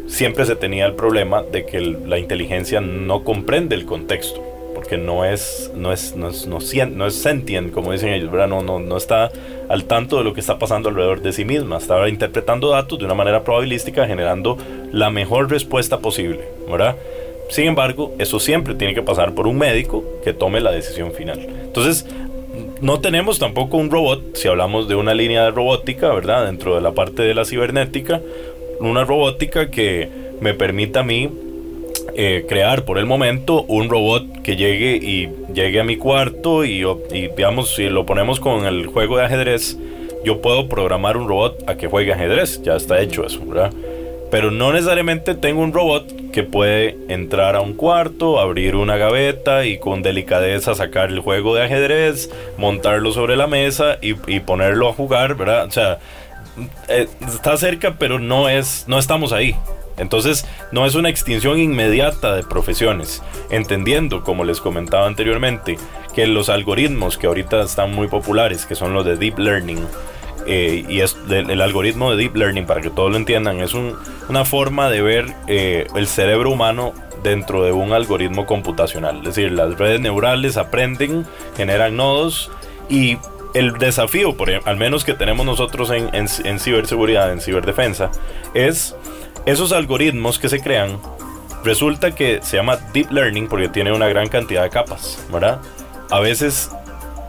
[0.07, 4.43] Siempre se tenía el problema de que la inteligencia no comprende el contexto,
[4.89, 8.47] porque no es, no es, no es, no, es sentient, como dicen ellos, ¿verdad?
[8.47, 9.31] No, no, no está
[9.67, 13.05] al tanto de lo que está pasando alrededor de sí misma, estaba interpretando datos de
[13.05, 14.57] una manera probabilística, generando
[14.91, 16.95] la mejor respuesta posible, ¿verdad?
[17.49, 21.37] Sin embargo, eso siempre tiene que pasar por un médico que tome la decisión final.
[21.39, 22.07] Entonces,
[22.81, 26.47] no tenemos tampoco un robot, si hablamos de una línea de robótica, ¿verdad?
[26.47, 28.21] Dentro de la parte de la cibernética,
[28.79, 30.09] una robótica que
[30.41, 31.29] me permita a mí
[32.21, 36.83] eh, crear por el momento un robot que llegue y llegue a mi cuarto y,
[37.13, 39.77] y digamos, si lo ponemos con el juego de ajedrez,
[40.25, 43.71] yo puedo programar un robot a que juegue ajedrez, ya está hecho eso, ¿verdad?
[44.31, 49.65] Pero no necesariamente tengo un robot que puede entrar a un cuarto, abrir una gaveta
[49.65, 54.93] y con delicadeza sacar el juego de ajedrez, montarlo sobre la mesa y, ponerlo a
[54.93, 55.67] jugar, ¿verdad?
[55.67, 55.99] O sea,
[56.89, 59.55] eh, está cerca, pero no es, no estamos ahí.
[59.99, 65.77] Entonces, no es una extinción inmediata de profesiones, entendiendo, como les comentaba anteriormente,
[66.15, 69.85] que los algoritmos que ahorita están muy populares, que son los de Deep Learning,
[70.47, 74.45] eh, y es el, algoritmo de Deep Learning, para que todos lo entiendan, es una
[74.45, 76.93] forma de ver eh, el cerebro humano
[77.23, 79.17] dentro de un algoritmo computacional.
[79.17, 81.25] Es decir, las redes neurales aprenden,
[81.55, 82.49] generan nodos
[82.89, 83.17] y
[83.53, 88.11] el desafío, por, al menos que tenemos nosotros en, ciberseguridad, en ciberdefensa,
[88.53, 88.95] es
[89.49, 90.99] esos algoritmos que se crean.
[91.63, 95.59] Resulta que se llama deep learning porque tiene una gran cantidad de capas, ¿verdad?
[96.09, 96.71] A veces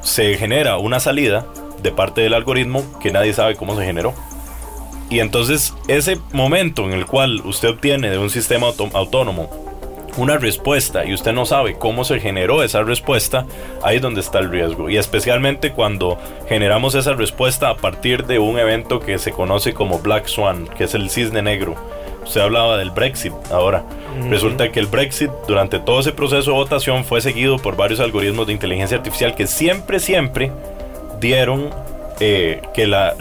[0.02, 1.46] se genera una salida
[1.82, 4.14] de parte del algoritmo que nadie sabe cómo se generó.
[5.08, 9.50] Y entonces ese momento en el cual usted obtiene de un sistema autónomo
[10.16, 13.46] una respuesta y usted no sabe cómo se generó esa respuesta,
[13.82, 14.90] ahí es donde está el riesgo.
[14.90, 16.18] Y especialmente cuando
[16.48, 20.84] generamos esa respuesta a partir de un evento que se conoce como Black Swan, que
[20.84, 21.76] es el cisne negro.
[22.30, 23.82] Usted hablaba del Brexit ahora.
[24.28, 28.46] Resulta que el Brexit durante todo ese proceso de votación fue seguido por varios algoritmos
[28.46, 30.52] de inteligencia artificial que siempre, siempre
[31.18, 31.70] dieron
[32.20, 33.16] eh, que la,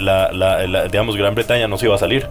[0.91, 2.29] digamos, Gran Bretaña no se iba a salir.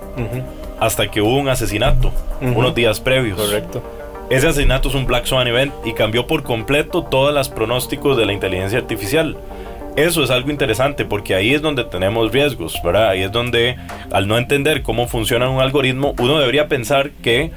[0.78, 3.40] Hasta que hubo un asesinato unos días previos.
[3.40, 3.82] Correcto.
[4.30, 8.24] Ese asesinato es un Black Swan Event y cambió por completo todos los pronósticos de
[8.24, 9.36] la inteligencia artificial.
[9.98, 13.08] Eso es algo interesante porque ahí es donde tenemos riesgos, ¿verdad?
[13.08, 13.74] Ahí es donde,
[14.12, 17.50] al no entender cómo funciona un algoritmo, uno debería pensar que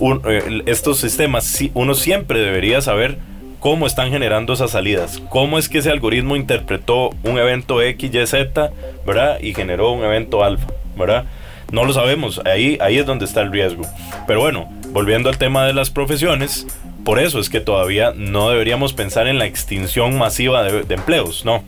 [0.00, 3.18] eh, estos sistemas, uno siempre debería saber
[3.60, 8.26] cómo están generando esas salidas, cómo es que ese algoritmo interpretó un evento X, Y,
[8.26, 8.70] Z,
[9.06, 9.38] ¿verdad?
[9.42, 11.26] Y generó un evento alfa, ¿verdad?
[11.72, 13.84] No lo sabemos, ahí, ahí es donde está el riesgo.
[14.26, 16.66] Pero bueno, volviendo al tema de las profesiones,
[17.04, 21.64] por eso es que todavía no deberíamos pensar en la extinción masiva de, empleos, no.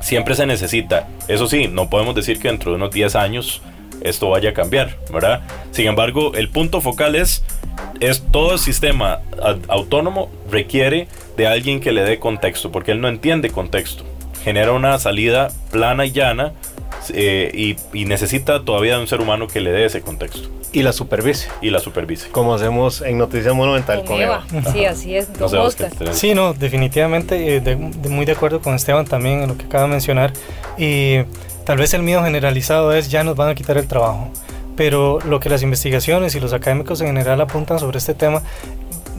[0.00, 1.08] Siempre se necesita.
[1.26, 3.62] Eso sí, no podemos decir que dentro de unos 10 años
[4.00, 5.40] esto vaya a cambiar, ¿verdad?
[5.72, 7.42] Sin embargo, el punto focal es,
[8.00, 9.20] es todo el sistema
[9.68, 14.04] autónomo requiere de alguien que le dé contexto, porque él no entiende contexto.
[14.44, 16.52] Genera una salida plana y llana
[17.12, 20.48] eh, y, necesita todavía de un ser humano que le dé ese contexto.
[20.72, 21.48] Y la supervise.
[21.62, 22.28] Y la supervise.
[22.30, 24.44] Como hacemos en Noticias Monumental con, Eva.
[24.72, 25.28] Sí, así es.
[26.12, 29.90] sí, no, definitivamente eh, muy de acuerdo con Esteban también en lo que acaba de
[29.90, 30.32] mencionar.
[30.76, 31.20] Y
[31.64, 34.28] tal vez el miedo generalizado es ya nos van a quitar el trabajo.
[34.76, 38.42] Pero lo que las investigaciones y los académicos en general apuntan sobre este tema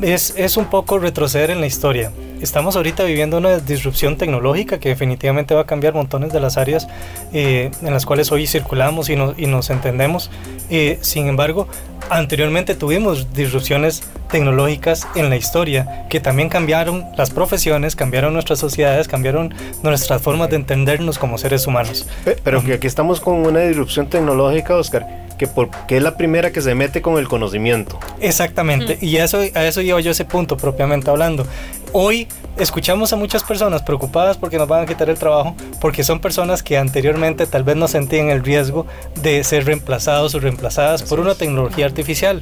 [0.02, 4.90] es, es un poco retroceder en la historia estamos ahorita viviendo una disrupción tecnológica que
[4.90, 6.88] definitivamente va a cambiar montones de las áreas
[7.34, 10.32] eh, en las cuales hoy circulamos y, y nos entendemos.
[10.70, 11.68] Eh, sin embargo,
[12.10, 19.08] anteriormente tuvimos disrupciones tecnológicas en la historia que también cambiaron las profesiones, cambiaron nuestras sociedades,
[19.08, 22.08] cambiaron nuestras formas de entendernos como seres humanos.
[22.44, 26.62] Pero que aquí estamos con una disrupción tecnológica, Oscar que porque es la primera que
[26.62, 28.00] se mete con el conocimiento.
[28.20, 31.48] Exactamente, y eso, a eso llevo yo ese punto propiamente hablando
[31.92, 32.28] hoy
[32.58, 36.64] escuchamos a muchas personas preocupadas porque nos van a quitar el trabajo, porque son personas
[36.64, 38.86] que anteriormente tal vez no sentían el riesgo
[39.22, 42.42] de ser reemplazados o reemplazadas por una tecnología artificial.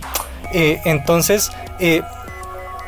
[0.53, 2.01] Eh, entonces, eh,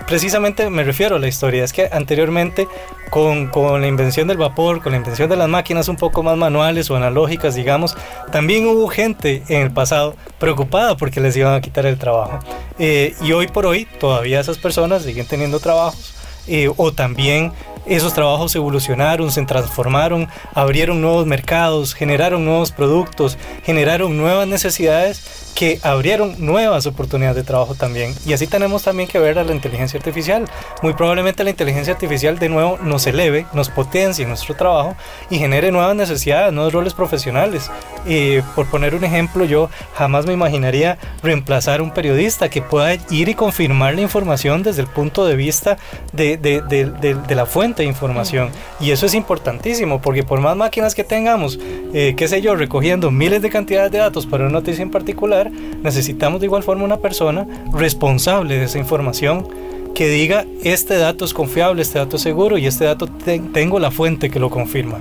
[0.08, 2.68] precisamente me refiero a la historia, es que anteriormente
[3.10, 3.52] con,
[3.82, 6.96] la invención del vapor, con la invención de las máquinas un poco más manuales o
[6.96, 7.98] analógicas, digamos,
[8.32, 12.40] también hubo gente en el pasado preocupada porque les iban a quitar el trabajo.
[12.78, 16.19] Eh, y hoy por hoy todavía esas personas siguen teniendo trabajos
[16.50, 17.52] eh, o también
[17.86, 25.80] esos trabajos evolucionaron, se transformaron, abrieron nuevos mercados, generaron nuevos productos, generaron nuevas necesidades que
[25.84, 28.16] abrieron nuevas oportunidades de trabajo también.
[28.26, 30.46] Y así tenemos también que ver a la inteligencia artificial.
[30.82, 34.96] Muy probablemente la inteligencia artificial de nuevo nos eleve, nos potencie en nuestro trabajo
[35.30, 37.70] y genere nuevas necesidades, nuevos roles profesionales.
[38.06, 43.28] Y por poner un ejemplo, yo jamás me imaginaría reemplazar un periodista que pueda ir
[43.28, 45.78] y confirmar la información desde el punto de vista
[46.14, 48.50] de, de, la fuente de información.
[48.80, 51.60] Y eso es importantísimo porque por más máquinas que tengamos,
[51.94, 55.52] eh, qué sé yo, recogiendo miles de cantidades de datos para una noticia en particular,
[55.52, 59.48] necesitamos de igual forma una persona responsable de esa información
[59.94, 63.92] que diga este dato es confiable, este dato es seguro y este dato tengo la
[63.92, 65.00] fuente que lo confirma.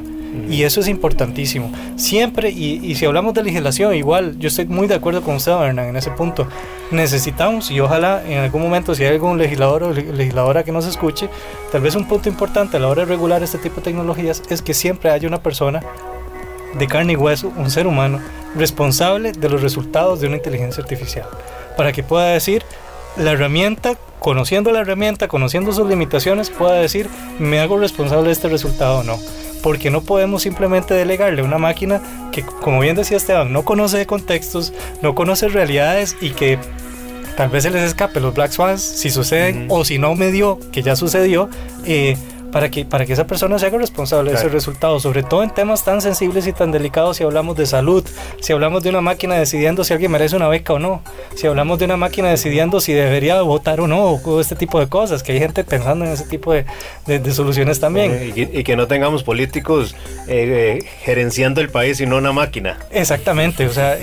[0.49, 1.73] Y eso es importantísimo.
[1.97, 5.89] Siempre, y, si hablamos de legislación, igual, yo estoy muy de acuerdo con usted, Hernán,
[5.89, 6.47] en ese punto.
[6.91, 11.29] Necesitamos, y ojalá en algún momento, si hay algún legislador o legisladora que nos escuche,
[11.73, 14.63] tal vez un punto importante a la hora de regular este tipo de tecnologías es
[14.63, 15.83] que siempre haya una persona
[16.75, 18.21] de carne y hueso, un ser humano,
[18.55, 21.27] responsable de los resultados de una inteligencia artificial.
[21.77, 22.63] Para que pueda decir,
[23.17, 27.09] la herramienta, conociendo la herramienta, conociendo sus limitaciones, pueda decir,
[27.39, 29.19] me hago responsable de este resultado o no.
[29.63, 32.01] Porque no podemos simplemente delegarle a una máquina
[32.33, 36.59] que, como bien decía Esteban, no conoce contextos, no conoce realidades y que
[37.37, 40.59] tal vez se les escape los Black Swans si suceden o si no me dio,
[40.73, 41.49] que ya sucedió.
[41.85, 42.17] Eh,
[42.53, 45.51] para que, para que esa persona se haga responsable de ese resultado, sobre todo en
[45.51, 48.05] temas tan sensibles y tan delicados si hablamos de salud,
[48.41, 51.03] si hablamos de una máquina decidiendo si alguien merece una beca o no,
[51.35, 54.89] si hablamos de una máquina decidiendo si debería votar o no, o este tipo de
[54.89, 56.65] cosas, que hay gente pensando en ese tipo de,
[57.07, 58.33] de, soluciones también.
[58.35, 59.95] y, que no tengamos políticos
[60.27, 62.79] eh, eh, gerenciando el país y no una máquina.
[62.91, 63.97] Exactamente, o sea,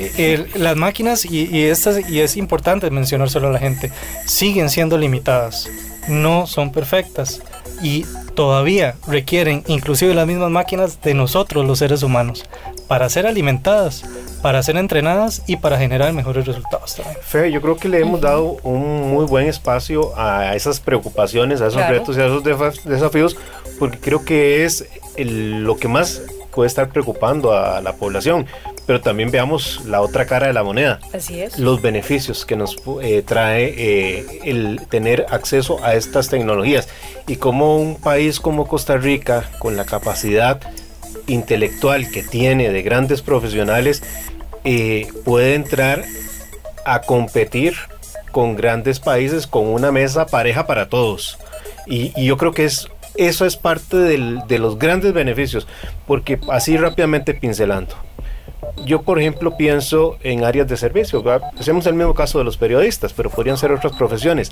[0.56, 3.91] las máquinas, y, y, estas, y es importante mencionárselo a la gente,
[4.26, 5.70] siguen siendo limitadas,
[6.08, 7.41] no son perfectas
[7.82, 8.05] y
[8.36, 12.43] todavía requieren inclusive las mismas máquinas de nosotros los seres humanos
[12.88, 14.03] para ser alimentadas,
[14.41, 17.17] para ser entrenadas y para generar mejores resultados también.
[17.21, 21.67] Fe, yo creo que le hemos dado un muy buen espacio a esas preocupaciones, a
[21.67, 22.43] esos retos y a esos
[22.84, 23.38] desafíos,
[23.80, 24.86] porque creo que es
[25.17, 26.21] lo que más
[26.51, 28.45] puede estar preocupando a la población
[28.86, 31.00] pero también veamos la otra cara de la moneda.
[31.14, 31.58] Así es.
[31.60, 36.88] Los beneficios que nos eh, trae eh, el tener acceso a estas tecnologías
[37.28, 40.60] y como un país como Costa Rica, con la capacidad
[41.28, 44.04] intelectual que tiene de grandes profesionales,
[44.64, 46.06] eh, puede entrar
[46.86, 47.76] a competir
[48.32, 51.40] con grandes países con una mesa pareja para todos.
[51.88, 55.68] Y, y yo creo que es eso es parte del, de los grandes beneficios,
[56.06, 57.96] porque así rápidamente pincelando
[58.84, 61.23] yo, por ejemplo, pienso en áreas de servicio.
[61.57, 64.51] Hacemos el mismo caso de los periodistas, pero podrían ser otras profesiones.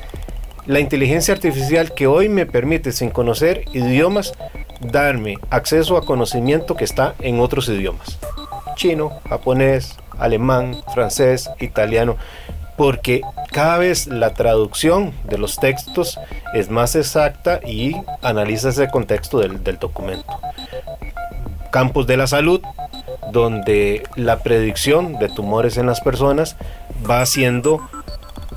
[0.65, 4.33] La inteligencia artificial que hoy me permite, sin conocer idiomas,
[4.79, 8.17] darme acceso a conocimiento que está en otros idiomas.
[8.75, 12.15] Chino, japonés, alemán, francés, italiano.
[12.77, 13.21] Porque
[13.51, 16.17] cada vez la traducción de los textos
[16.53, 20.39] es más exacta y analiza ese contexto del, del documento.
[21.71, 22.61] Campos de la salud,
[23.31, 26.55] donde la predicción de tumores en las personas
[27.09, 27.81] va siendo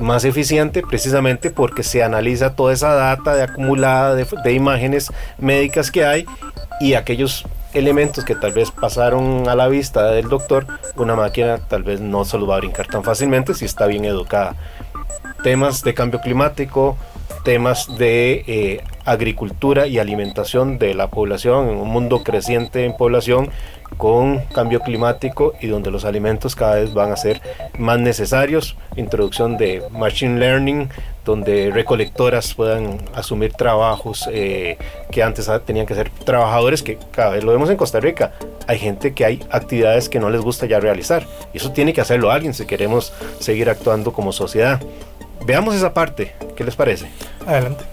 [0.00, 6.04] más eficiente precisamente porque se analiza toda esa data de acumulada de, imágenes médicas que
[6.04, 6.26] hay
[6.80, 11.82] y aquellos elementos que tal vez pasaron a la vista del doctor, una máquina tal
[11.82, 14.54] vez no se los va a brincar tan fácilmente si está bien educada.
[15.42, 16.96] Temas de cambio climático,
[17.44, 23.50] temas de eh, agricultura y alimentación de la población en un mundo creciente en población
[23.96, 27.40] con cambio climático y donde los alimentos cada vez van a ser
[27.78, 30.88] más necesarios, introducción de machine learning,
[31.24, 34.76] donde recolectoras puedan asumir trabajos eh,
[35.10, 38.32] que antes tenían que ser trabajadores, que cada vez lo vemos en Costa Rica,
[38.66, 42.00] hay gente que hay actividades que no les gusta ya realizar, y eso tiene que
[42.00, 44.80] hacerlo alguien si queremos seguir actuando como sociedad.
[45.44, 47.06] Veamos esa parte, ¿qué les parece?
[47.46, 47.84] Adelante.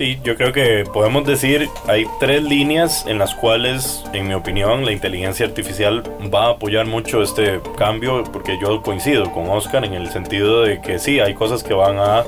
[0.00, 4.86] Sí, yo creo que podemos decir, hay tres líneas en las cuales, en mi opinión,
[4.86, 9.92] la inteligencia artificial va a apoyar mucho este cambio, porque yo coincido con Oscar en
[9.92, 12.24] el sentido de que sí, hay cosas que van a,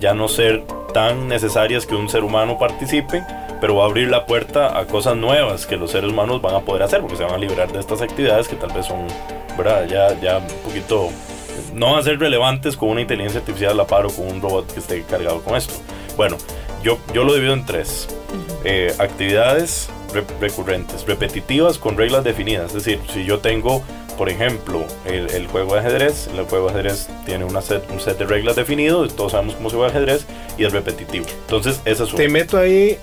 [0.00, 3.22] ya no ser tan necesarias que un ser humano participe,
[3.60, 6.60] pero va a abrir la puerta a cosas nuevas que los seres humanos van a
[6.60, 9.06] poder hacer, porque se van a liberar de estas actividades que tal vez son,
[9.58, 9.86] ¿verdad?
[9.88, 11.10] Ya, ya un poquito,
[11.74, 14.40] no van a ser relevantes con una inteligencia artificial a la par o con un
[14.40, 15.74] robot que esté cargado con esto.
[16.16, 16.38] Bueno,
[16.84, 18.06] yo, yo lo divido en tres.
[18.62, 19.88] Eh, actividades
[20.40, 22.68] recurrentes, repetitivas con reglas definidas.
[22.68, 23.82] Es decir, si yo tengo,
[24.16, 28.18] por ejemplo, el, juego de ajedrez, el juego de ajedrez tiene una set, un set
[28.18, 30.26] de reglas definido, todos sabemos cómo se juega ajedrez
[30.56, 31.26] y es repetitivo.
[31.46, 32.98] Entonces, esa es Te meto ahí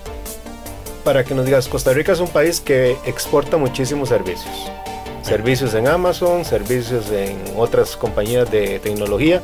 [1.03, 4.53] para que nos digas, Costa Rica es un país que exporta muchísimos servicios.
[5.23, 9.41] Servicios en Amazon, servicios en otras compañías de tecnología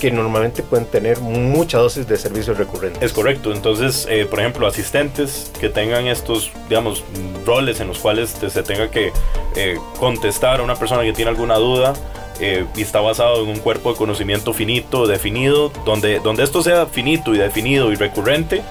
[0.00, 3.02] que normalmente pueden tener mucha dosis de servicios recurrentes.
[3.02, 7.04] Es correcto, entonces, eh, por ejemplo, asistentes que tengan estos, digamos,
[7.44, 9.12] roles en los cuales se tenga que
[9.54, 11.92] eh, contestar a una persona que tiene alguna duda,
[12.40, 16.86] eh, y está basado en un cuerpo de conocimiento finito, definido, donde, donde esto sea
[16.86, 18.62] finito y definido y recurrente,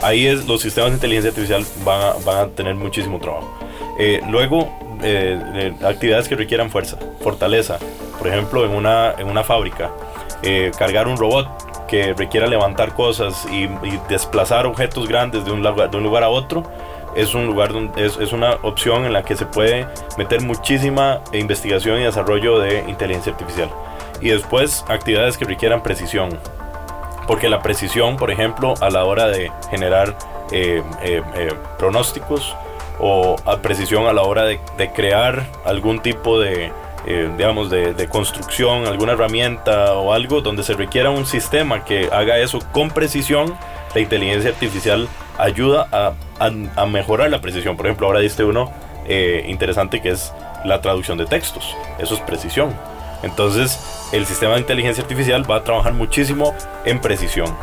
[0.00, 3.52] ahí es, los sistemas de inteligencia artificial van a, tener muchísimo trabajo.
[4.30, 4.72] luego,
[5.84, 7.78] actividades que requieran fuerza, fortaleza,
[8.18, 9.90] por ejemplo, en una, en una fábrica
[10.42, 11.48] eh, cargar un robot
[11.86, 13.68] que requiera levantar cosas y,
[14.08, 16.64] desplazar objetos grandes de un, lugar, de un lugar a otro,
[17.14, 19.86] es, un lugar es, es, una opción en la que se puede
[20.18, 23.70] meter muchísima investigación y desarrollo de inteligencia artificial.
[24.20, 26.38] Y después actividades que requieran precisión.
[27.26, 30.16] Porque la precisión, por ejemplo, a la hora de generar
[30.52, 31.22] eh, eh,
[31.78, 32.54] pronósticos
[32.98, 34.60] o a precisión a la hora de
[34.94, 36.72] crear algún tipo de,
[37.06, 42.38] eh, digamos, de, construcción, alguna herramienta o algo donde se requiera un sistema que haga
[42.38, 43.54] eso con precisión,
[43.94, 47.76] la inteligencia artificial ayuda a, a, mejorar la precisión.
[47.76, 48.72] Por ejemplo, ahora diste uno
[49.06, 50.32] eh, interesante que es
[50.64, 51.76] la traducción de textos.
[51.98, 52.74] Eso es precisión.
[53.22, 56.54] Entonces, el sistema de inteligencia artificial va a trabajar muchísimo
[56.84, 57.54] en precisión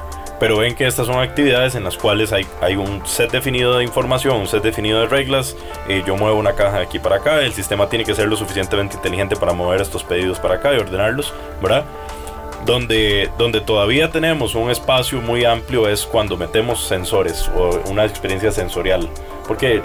[0.44, 3.86] pero ven que estas son actividades en las cuales hay, hay un set definido de
[3.86, 5.56] información, un set definido de reglas,
[5.88, 8.36] eh, yo muevo una caja de aquí para acá, el sistema tiene que ser lo
[8.36, 11.86] suficientemente inteligente para mover estos pedidos para acá y ordenarlos, ¿verdad?
[12.66, 18.52] Donde, donde todavía tenemos un espacio muy amplio es cuando metemos sensores o una experiencia
[18.52, 19.08] sensorial,
[19.48, 19.82] porque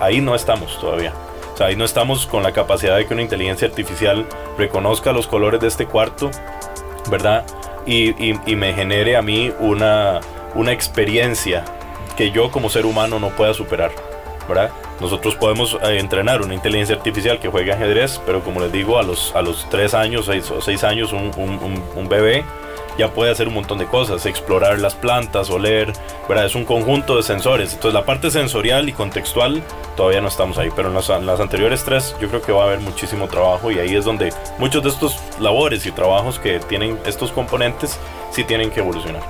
[0.00, 1.12] ahí no estamos todavía.
[1.54, 4.26] O sea, ahí no estamos con la capacidad de que una inteligencia artificial
[4.58, 6.32] reconozca los colores de este cuarto,
[7.08, 7.44] ¿verdad?
[7.86, 10.20] Y, me genere a mí una,
[10.54, 11.64] una experiencia
[12.16, 13.92] que yo como ser humano no pueda superar.
[14.48, 14.70] ¿verdad?
[15.00, 19.02] Nosotros podemos eh, entrenar una inteligencia artificial que juegue ajedrez, pero como les digo, a
[19.02, 21.30] los, a los 3 años seis, o 6 años un,
[21.94, 22.44] un bebé
[22.98, 25.92] ya puede hacer un montón de cosas, explorar las plantas, oler,
[26.28, 26.46] ¿verdad?
[26.46, 27.72] Es un conjunto de sensores.
[27.72, 29.62] Entonces la parte sensorial y contextual
[29.96, 32.66] todavía no estamos ahí, pero en las, las anteriores tres yo creo que va a
[32.66, 36.98] haber muchísimo trabajo y ahí es donde muchos de estos labores y trabajos que tienen
[37.06, 37.98] estos componentes
[38.30, 39.22] sí tienen que evolucionar.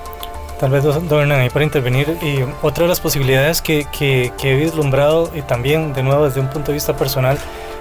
[0.60, 4.56] Tal vez, don ahí para intervenir, y otra de las posibilidades que, que, que he
[4.56, 7.38] vislumbrado, y también de nuevo desde un punto de vista personal,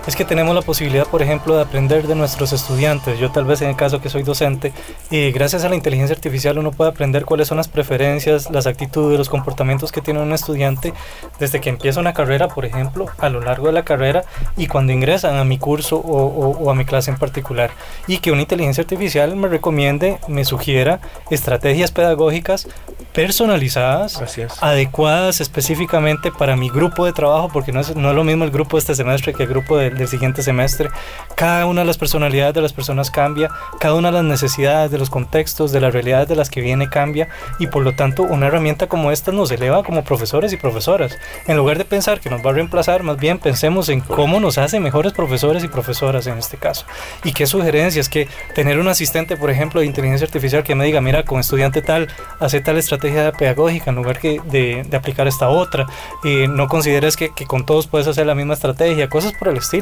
[0.07, 3.19] es que tenemos la posibilidad, por ejemplo, de aprender de nuestros estudiantes.
[3.19, 4.73] Yo tal vez en el caso que soy docente,
[5.11, 9.17] y gracias a la inteligencia artificial uno puede aprender cuáles son las preferencias, las actitudes,
[9.17, 10.93] los comportamientos que tiene un estudiante
[11.39, 14.23] desde que empieza una carrera, por ejemplo, a lo largo de la carrera
[14.57, 17.71] y cuando ingresan a mi curso o, a mi clase en particular.
[18.07, 22.67] Y que una inteligencia artificial me recomiende, me sugiera estrategias pedagógicas
[23.13, 24.21] personalizadas,
[24.61, 28.51] adecuadas específicamente para mi grupo de trabajo, porque no es, no es lo mismo el
[28.51, 30.89] grupo de este semestre que el grupo de del siguiente semestre.
[31.35, 34.97] Cada una de las personalidades de las personas cambia, cada una de las necesidades, de
[34.97, 37.29] los contextos, de las realidades de las que viene cambia
[37.59, 41.17] y por lo tanto una herramienta como esta nos eleva como profesores y profesoras.
[41.47, 44.57] En lugar de pensar que nos va a reemplazar, más bien pensemos en cómo nos
[44.57, 46.85] hace mejores profesores y profesoras en este caso.
[47.23, 51.01] Y qué sugerencias, que tener un asistente, por ejemplo, de inteligencia artificial que me diga,
[51.01, 52.07] mira, con estudiante tal,
[52.39, 55.85] hace tal estrategia pedagógica en lugar que de, aplicar esta otra.
[56.23, 59.57] y no consideres que, que con todos puedes hacer la misma estrategia, cosas por el
[59.57, 59.78] estilo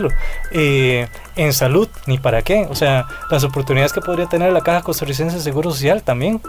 [0.51, 2.67] eh, en salud, ni para qué.
[2.69, 6.41] O sea, las oportunidades que podría tener la Caja Costarricense de Seguro Social también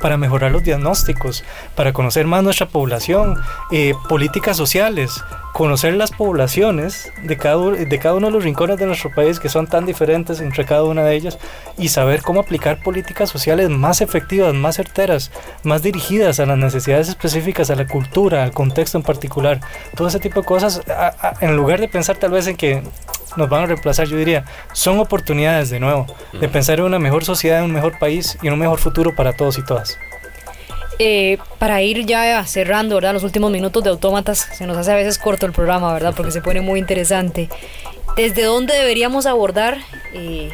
[0.00, 3.36] para mejorar los diagnósticos, para conocer más nuestra población,
[3.70, 5.22] eh, políticas sociales,
[5.54, 9.48] conocer las poblaciones de cada, de cada uno de los rincones de nuestro país que
[9.48, 11.38] son tan diferentes entre cada una de ellas
[11.78, 15.30] y saber cómo aplicar políticas sociales más efectivas, más certeras,
[15.62, 19.60] más dirigidas a las necesidades específicas, a la cultura, al contexto en particular.
[19.94, 20.82] Todo ese tipo de cosas,
[21.40, 22.73] en lugar de pensar tal vez en que
[23.36, 27.24] nos van a reemplazar, yo diría, son oportunidades de nuevo, de pensar en una mejor
[27.24, 29.98] sociedad, en un mejor país y en un mejor futuro para todos y todas.
[31.00, 33.12] Eh, para ir ya cerrando, ¿verdad?
[33.12, 36.14] Los últimos minutos de Autómatas, se nos hace a veces corto el programa, ¿verdad?
[36.16, 37.48] Porque se pone muy interesante.
[38.16, 39.78] ¿Desde dónde deberíamos abordar?
[40.12, 40.50] Eh,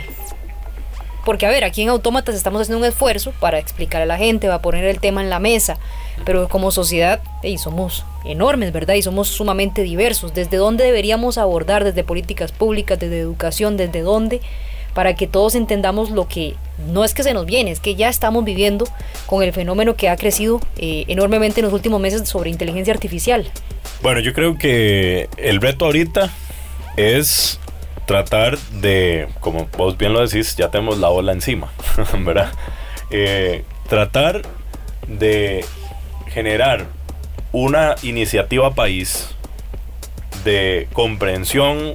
[1.27, 4.49] porque, a ver, aquí en Autómatas estamos haciendo un esfuerzo para explicar a la gente,
[4.49, 5.79] va a poner el tema en la mesa,
[6.25, 8.95] pero como sociedad y somos enormes, ¿verdad?
[8.95, 10.35] Y somos sumamente diversos.
[10.35, 11.85] ¿Desde dónde deberíamos abordar?
[11.85, 12.99] ¿Desde políticas públicas?
[12.99, 13.77] ¿Desde educación?
[13.77, 14.41] ¿Desde dónde?
[14.95, 16.57] Para que todos entendamos lo que
[16.89, 18.87] no es que se nos viene, es que ya estamos viviendo
[19.27, 23.49] con el fenómeno que ha crecido eh, enormemente en los últimos meses sobre inteligencia artificial.
[24.03, 26.31] Bueno, yo creo que el reto ahorita
[26.97, 27.61] es
[28.07, 31.71] tratar de, como vos bien lo decís, ya tenemos la ola encima,
[32.25, 32.53] ¿verdad?
[33.11, 34.43] Eh, tratar
[35.07, 35.65] de
[36.33, 36.87] generar
[37.53, 39.35] una iniciativa país
[40.45, 41.93] de comprensión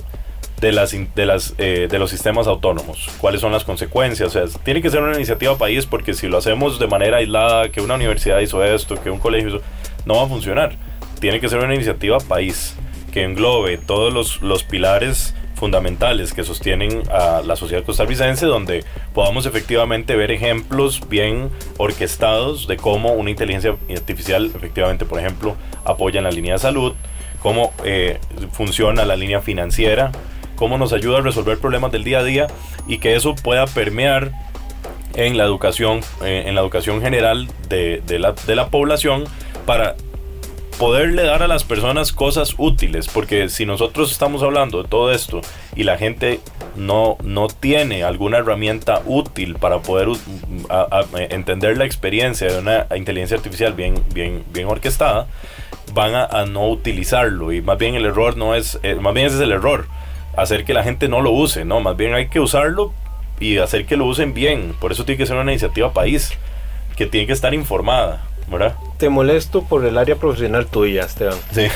[0.60, 3.10] de, las, de, las, eh, de los sistemas autónomos.
[3.20, 4.36] ¿Cuáles son las consecuencias?
[4.36, 7.70] O sea, tiene que ser una iniciativa país porque si lo hacemos de manera aislada,
[7.70, 9.62] que una universidad hizo esto, que un colegio hizo,
[10.06, 10.76] no va a funcionar.
[11.20, 12.76] Tiene que ser una iniciativa país
[13.12, 18.84] que englobe todos los, los pilares fundamentales que sostienen a la sociedad costarricense, donde
[19.14, 26.20] podamos efectivamente ver ejemplos bien orquestados de cómo una inteligencia artificial efectivamente, por ejemplo, apoya
[26.20, 26.94] en la línea de salud,
[27.42, 28.20] cómo eh,
[28.52, 30.12] funciona la línea financiera,
[30.56, 32.48] cómo nos ayuda a resolver problemas del día a día
[32.88, 34.32] y que eso pueda permear
[35.16, 39.24] en la educación, eh, en la educación general de, la, de la población
[39.66, 39.96] para
[40.78, 45.42] poderle dar a las personas cosas útiles, porque si nosotros estamos hablando de todo esto
[45.76, 46.40] y la gente
[46.76, 50.10] no, no tiene alguna herramienta útil para poder
[51.30, 55.28] entender la experiencia de una inteligencia artificial bien, bien, bien orquestada,
[55.94, 57.52] van a, no utilizarlo.
[57.52, 59.88] Y más bien el error no es, eh, más bien ese es el error,
[60.36, 62.94] hacer que la gente no lo use, no, más bien hay que usarlo
[63.40, 66.34] y hacer que lo usen bien, por eso tiene que ser una iniciativa país,
[66.96, 68.76] que tiene que estar informada, ¿verdad?
[68.98, 71.38] Te molesto por el área profesional tuya, Esteban.
[71.52, 71.68] Sí.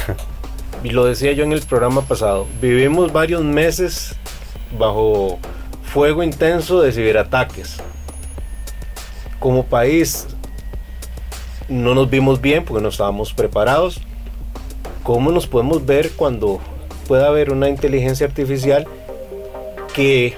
[0.83, 4.15] Y lo decía yo en el programa pasado, vivimos varios meses
[4.77, 5.39] bajo
[5.83, 7.77] fuego intenso de ciberataques.
[9.39, 10.27] Como país
[11.67, 14.01] no nos vimos bien porque no estábamos preparados.
[15.03, 16.59] ¿Cómo nos podemos ver cuando
[17.07, 18.87] pueda haber una inteligencia artificial
[19.93, 20.35] que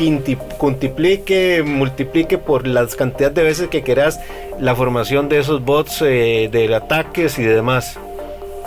[0.00, 4.20] multiplique, multiplique por las cantidades de veces que quieras
[4.58, 7.98] la formación de esos bots eh, de ataques y demás.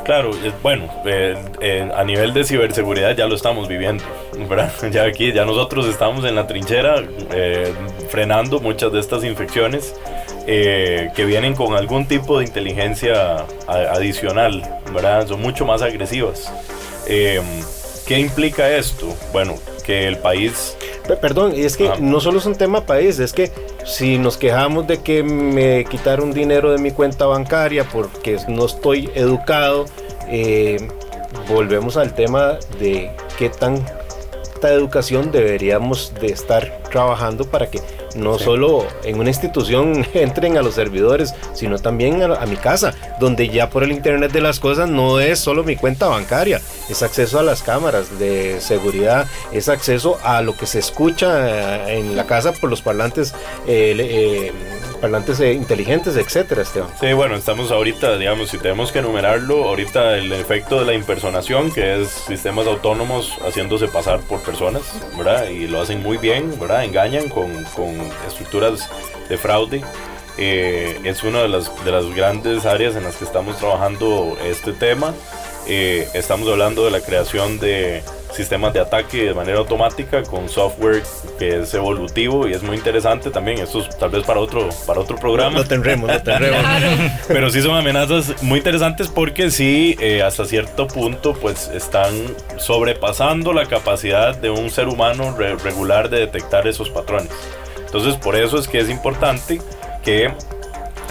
[0.03, 0.31] Claro,
[0.61, 4.03] bueno, eh, a nivel de ciberseguridad ya lo estamos viviendo,
[4.91, 7.01] Ya aquí, ya nosotros estamos en la trinchera
[7.33, 7.73] eh,
[8.09, 9.95] frenando muchas de estas infecciones
[10.45, 14.61] que vienen con algún tipo de inteligencia adicional,
[14.93, 15.25] ¿verdad?
[15.25, 16.51] Son mucho más agresivas.
[17.07, 19.15] ¿Qué implica esto?
[19.31, 20.75] Bueno, que el país
[21.21, 23.51] Perdón, es que no solo es un tema país, es que
[23.85, 29.09] si nos quejamos de que me quitaron dinero de mi cuenta bancaria porque no estoy
[29.13, 29.85] educado,
[30.29, 30.87] eh,
[31.49, 37.81] volvemos al tema de qué tanta educación deberíamos de estar trabajando para que
[38.15, 43.49] no solo en una institución entren a los servidores, sino también a, mi casa, donde
[43.49, 47.39] ya por el Internet de las Cosas no es solo mi cuenta bancaria, es acceso
[47.39, 52.25] a las cámaras de seguridad, es acceso a lo que se escucha eh, en la
[52.25, 53.33] casa por los parlantes.
[53.67, 54.51] Eh, eh,
[55.03, 56.87] parlantes inteligentes, etcétera, Esteban.
[56.97, 61.73] Sí, bueno, estamos ahorita, digamos, si tenemos que enumerarlo, ahorita el efecto de la impersonación,
[61.73, 64.83] que es sistemas autónomos haciéndose pasar por personas,
[65.17, 65.49] ¿verdad?
[65.49, 66.85] Y lo hacen muy bien, ¿verdad?
[66.85, 68.89] Engañan con, con estructuras
[69.27, 69.83] de fraude.
[70.37, 74.71] Eh, es una de las, de las grandes áreas en las que estamos trabajando este
[74.71, 75.13] tema.
[75.67, 81.03] Eh, estamos hablando de la creación de sistemas de ataque de manera automática con software
[81.37, 83.59] que es evolutivo y es muy interesante también.
[83.59, 85.59] Esto es tal vez para otro, para otro programa.
[85.59, 86.61] Lo tendremos, lo tendremos.
[87.27, 92.13] Pero sí son amenazas muy interesantes porque sí, eh, hasta cierto punto, pues están
[92.57, 97.29] sobrepasando la capacidad de un ser humano regular de detectar esos patrones.
[97.85, 99.61] Entonces, por eso es que es importante
[100.03, 100.31] que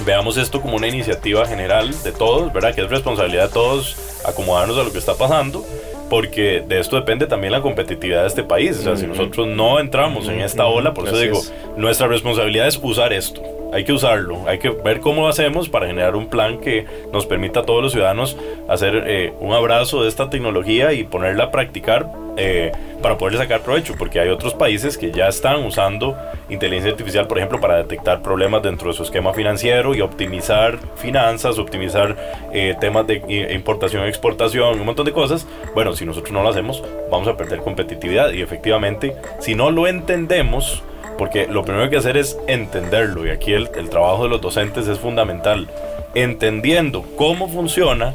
[0.05, 2.75] veamos esto como una iniciativa general de todos, ¿verdad?
[2.75, 5.65] Que es responsabilidad de todos acomodarnos a lo que está pasando
[6.13, 8.79] porque de esto depende también la competitividad de este país.
[8.79, 11.41] O sea, si nosotros no entramos en esta ola, por eso digo,
[11.79, 13.41] nuestra responsabilidad es usar esto.
[13.73, 16.85] Hay que usarlo, hay que ver cómo lo hacemos para generar un plan que
[17.15, 18.37] nos permita a todos los ciudadanos
[18.69, 22.07] hacer eh, un abrazo de esta tecnología y ponerla a practicar
[22.37, 22.73] eh,
[23.03, 26.17] para poder sacar provecho, porque hay otros países que ya están usando
[26.49, 31.59] inteligencia artificial, por ejemplo, para detectar problemas dentro de su esquema financiero y optimizar finanzas,
[31.59, 32.17] optimizar
[32.53, 35.47] eh, temas de importación, exportación, un montón de cosas.
[35.75, 39.87] Bueno, si nosotros no lo hacemos, vamos a perder competitividad y efectivamente, si no lo
[39.87, 40.83] entendemos,
[41.19, 44.99] porque lo primero que hacer es entenderlo y aquí el trabajo de los docentes es
[44.99, 45.69] fundamental.
[46.15, 48.15] Entendiendo cómo funciona,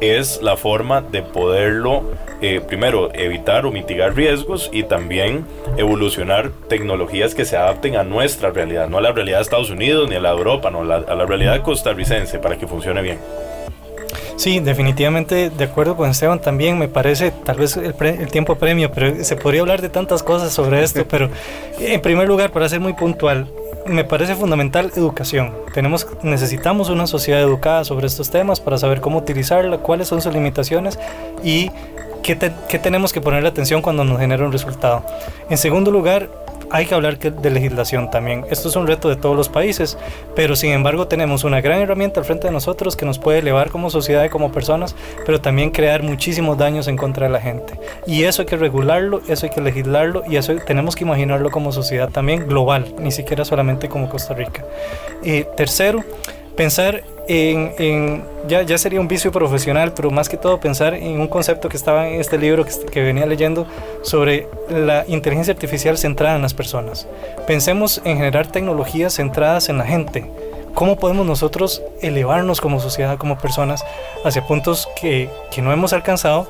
[0.00, 2.04] es la forma de poderlo,
[2.40, 5.44] eh, primero, evitar o mitigar riesgos y también
[5.76, 10.08] evolucionar tecnologías que se adapten a nuestra realidad, no a la realidad de Estados Unidos
[10.08, 13.02] ni a la de Europa, no a la, a la realidad costarricense para que funcione
[13.02, 13.18] bien.
[14.36, 18.92] Sí, definitivamente de acuerdo con Esteban también, me parece tal vez el, el, tiempo premio,
[18.92, 21.30] pero se podría hablar de tantas cosas sobre esto, pero
[21.80, 23.48] en primer lugar, para ser muy puntual,
[23.86, 25.52] me parece fundamental educación.
[25.74, 30.34] Tenemos, necesitamos una sociedad educada sobre estos temas para saber cómo utilizarla, cuáles son sus
[30.34, 30.98] limitaciones
[31.42, 31.70] y
[32.22, 32.36] qué,
[32.68, 35.04] qué tenemos que ponerle atención cuando nos genera un resultado.
[35.48, 36.28] En segundo lugar,
[36.70, 38.44] hay que hablar de legislación también.
[38.50, 39.96] Esto es un reto de todos los países,
[40.34, 43.70] pero sin embargo tenemos una gran herramienta al frente de nosotros que nos puede elevar
[43.70, 44.94] como sociedad y como personas,
[45.24, 47.78] pero también crear muchísimos daños en contra de la gente.
[48.06, 51.72] Y eso hay que regularlo, eso hay que legislarlo y eso tenemos que imaginarlo como
[51.72, 54.64] sociedad también global, ni siquiera solamente como Costa Rica.
[55.22, 56.04] Y tercero,
[56.56, 61.28] pensar en, ya, ya, sería un vicio profesional, pero más que todo pensar en un
[61.28, 63.66] concepto que estaba en este libro que, que, venía leyendo
[64.02, 67.06] sobre la inteligencia artificial centrada en las personas.
[67.46, 70.24] Pensemos en generar tecnologías centradas en la gente.
[70.74, 73.84] ¿Cómo podemos nosotros elevarnos como sociedad, como personas,
[74.24, 76.48] hacia puntos que, que no hemos alcanzado,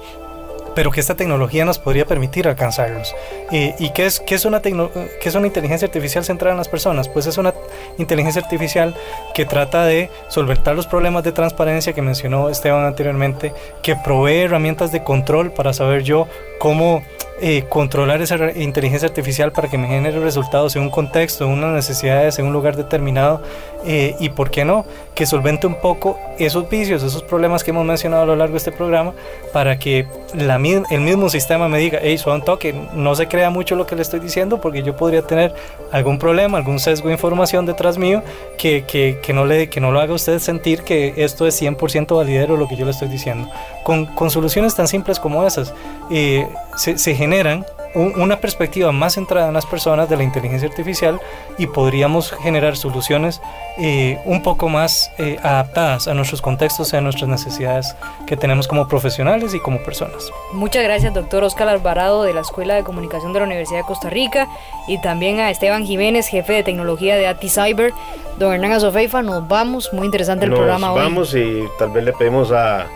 [0.77, 3.17] pero que esta tecnología nos podría permitir alcanzarlos.
[3.51, 4.91] ¿Y qué es, qué, es una qué
[5.25, 7.09] es una inteligencia artificial centrada en las personas?
[7.09, 7.55] Pues es una
[7.97, 8.95] inteligencia artificial
[9.35, 14.93] que trata de solventar los problemas de transparencia que mencionó Esteban anteriormente, que provee herramientas
[14.93, 17.03] de control para saber yo cómo
[17.39, 21.75] eh, controlar esa inteligencia artificial para que me genere resultados en un contexto, en unas
[21.75, 23.43] necesidades, en un lugar determinado
[23.85, 27.85] eh, y, ¿por qué no?, que solvente un poco esos vicios, esos problemas que hemos
[27.85, 29.13] mencionado a lo largo de este programa
[29.53, 33.51] para que la, el mismo sistema me diga, hey, suave un toque, no se crea
[33.51, 35.55] mucho lo que le estoy diciendo porque yo podría tener
[35.93, 38.23] algún problema, algún sesgo de información detrás mío
[38.57, 42.17] que, que, que no, le, que no lo haga usted sentir que esto es 100%
[42.17, 43.49] validero lo que yo le estoy diciendo.
[43.85, 45.73] Con, con soluciones tan simples como esas,
[46.11, 46.46] eh,
[46.77, 47.65] se, se generan
[47.97, 51.19] una perspectiva más centrada en las personas de la inteligencia artificial
[51.57, 53.41] y podríamos generar soluciones
[53.79, 58.69] eh, un poco más eh, adaptadas a nuestros contextos y a nuestras necesidades que tenemos
[58.69, 60.31] como profesionales y como personas.
[60.53, 64.11] Muchas gracias, doctor Oscar Alvarado de la Escuela de Comunicación de la Universidad de Costa
[64.11, 64.47] Rica
[64.87, 67.95] y también a Esteban Jiménez, jefe de tecnología de ATI Cyber.
[68.39, 69.91] Don Hernán Azofeifa, nos vamos.
[69.95, 71.01] Muy interesante el programa hoy.
[71.01, 72.87] Nos vamos y tal vez le pedimos a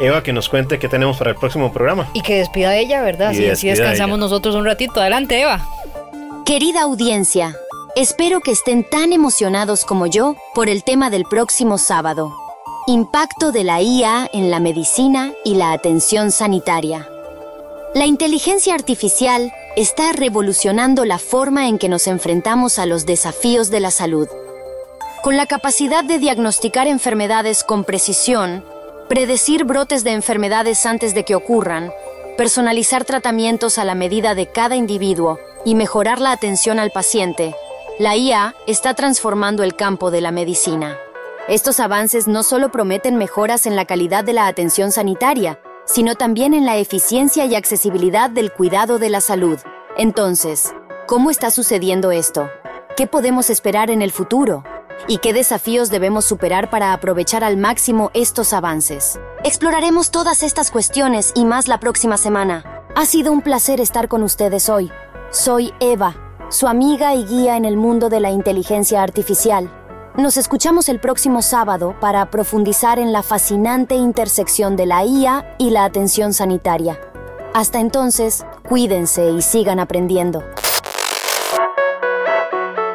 [0.00, 2.08] Eva que nos cuente qué tenemos para el próximo programa.
[2.12, 3.32] Y que despida ella, ¿verdad?
[3.32, 5.00] Y así descansamos nosotros un ratito.
[5.00, 5.66] Adelante, Eva.
[6.44, 7.56] Querida audiencia,
[7.96, 12.34] espero que estén tan emocionados como yo por el tema del próximo sábado.
[12.86, 17.08] Impacto de la IA en la medicina y la atención sanitaria.
[17.94, 23.80] La inteligencia artificial está revolucionando la forma en que nos enfrentamos a los desafíos de
[23.80, 24.28] la salud.
[25.22, 28.64] Con la capacidad de diagnosticar enfermedades con precisión,
[29.08, 31.92] predecir brotes de enfermedades antes de que ocurran,
[32.36, 37.54] personalizar tratamientos a la medida de cada individuo y mejorar la atención al paciente,
[37.98, 40.98] la IA está transformando el campo de la medicina.
[41.48, 46.52] Estos avances no solo prometen mejoras en la calidad de la atención sanitaria, sino también
[46.52, 49.58] en la eficiencia y accesibilidad del cuidado de la salud.
[49.96, 50.74] Entonces,
[51.06, 52.50] ¿cómo está sucediendo esto?
[52.96, 54.64] ¿Qué podemos esperar en el futuro?
[55.08, 59.18] Y qué desafíos debemos superar para aprovechar al máximo estos avances.
[59.44, 62.84] Exploraremos todas estas cuestiones y más la próxima semana.
[62.94, 64.90] Ha sido un placer estar con ustedes hoy.
[65.30, 66.16] Soy Eva,
[66.48, 69.70] su amiga y guía en el mundo de la inteligencia artificial.
[70.16, 75.70] Nos escuchamos el próximo sábado para profundizar en la fascinante intersección de la IA y
[75.70, 76.98] la atención sanitaria.
[77.52, 80.42] Hasta entonces, cuídense y sigan aprendiendo.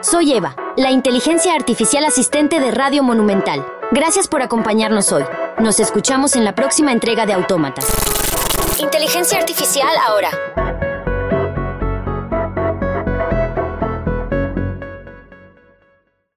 [0.02, 3.64] Soy Eva, la inteligencia artificial asistente de Radio Monumental.
[3.92, 5.24] Gracias por acompañarnos hoy.
[5.60, 7.86] Nos escuchamos en la próxima entrega de Autómatas.
[8.80, 10.81] Inteligencia artificial ahora.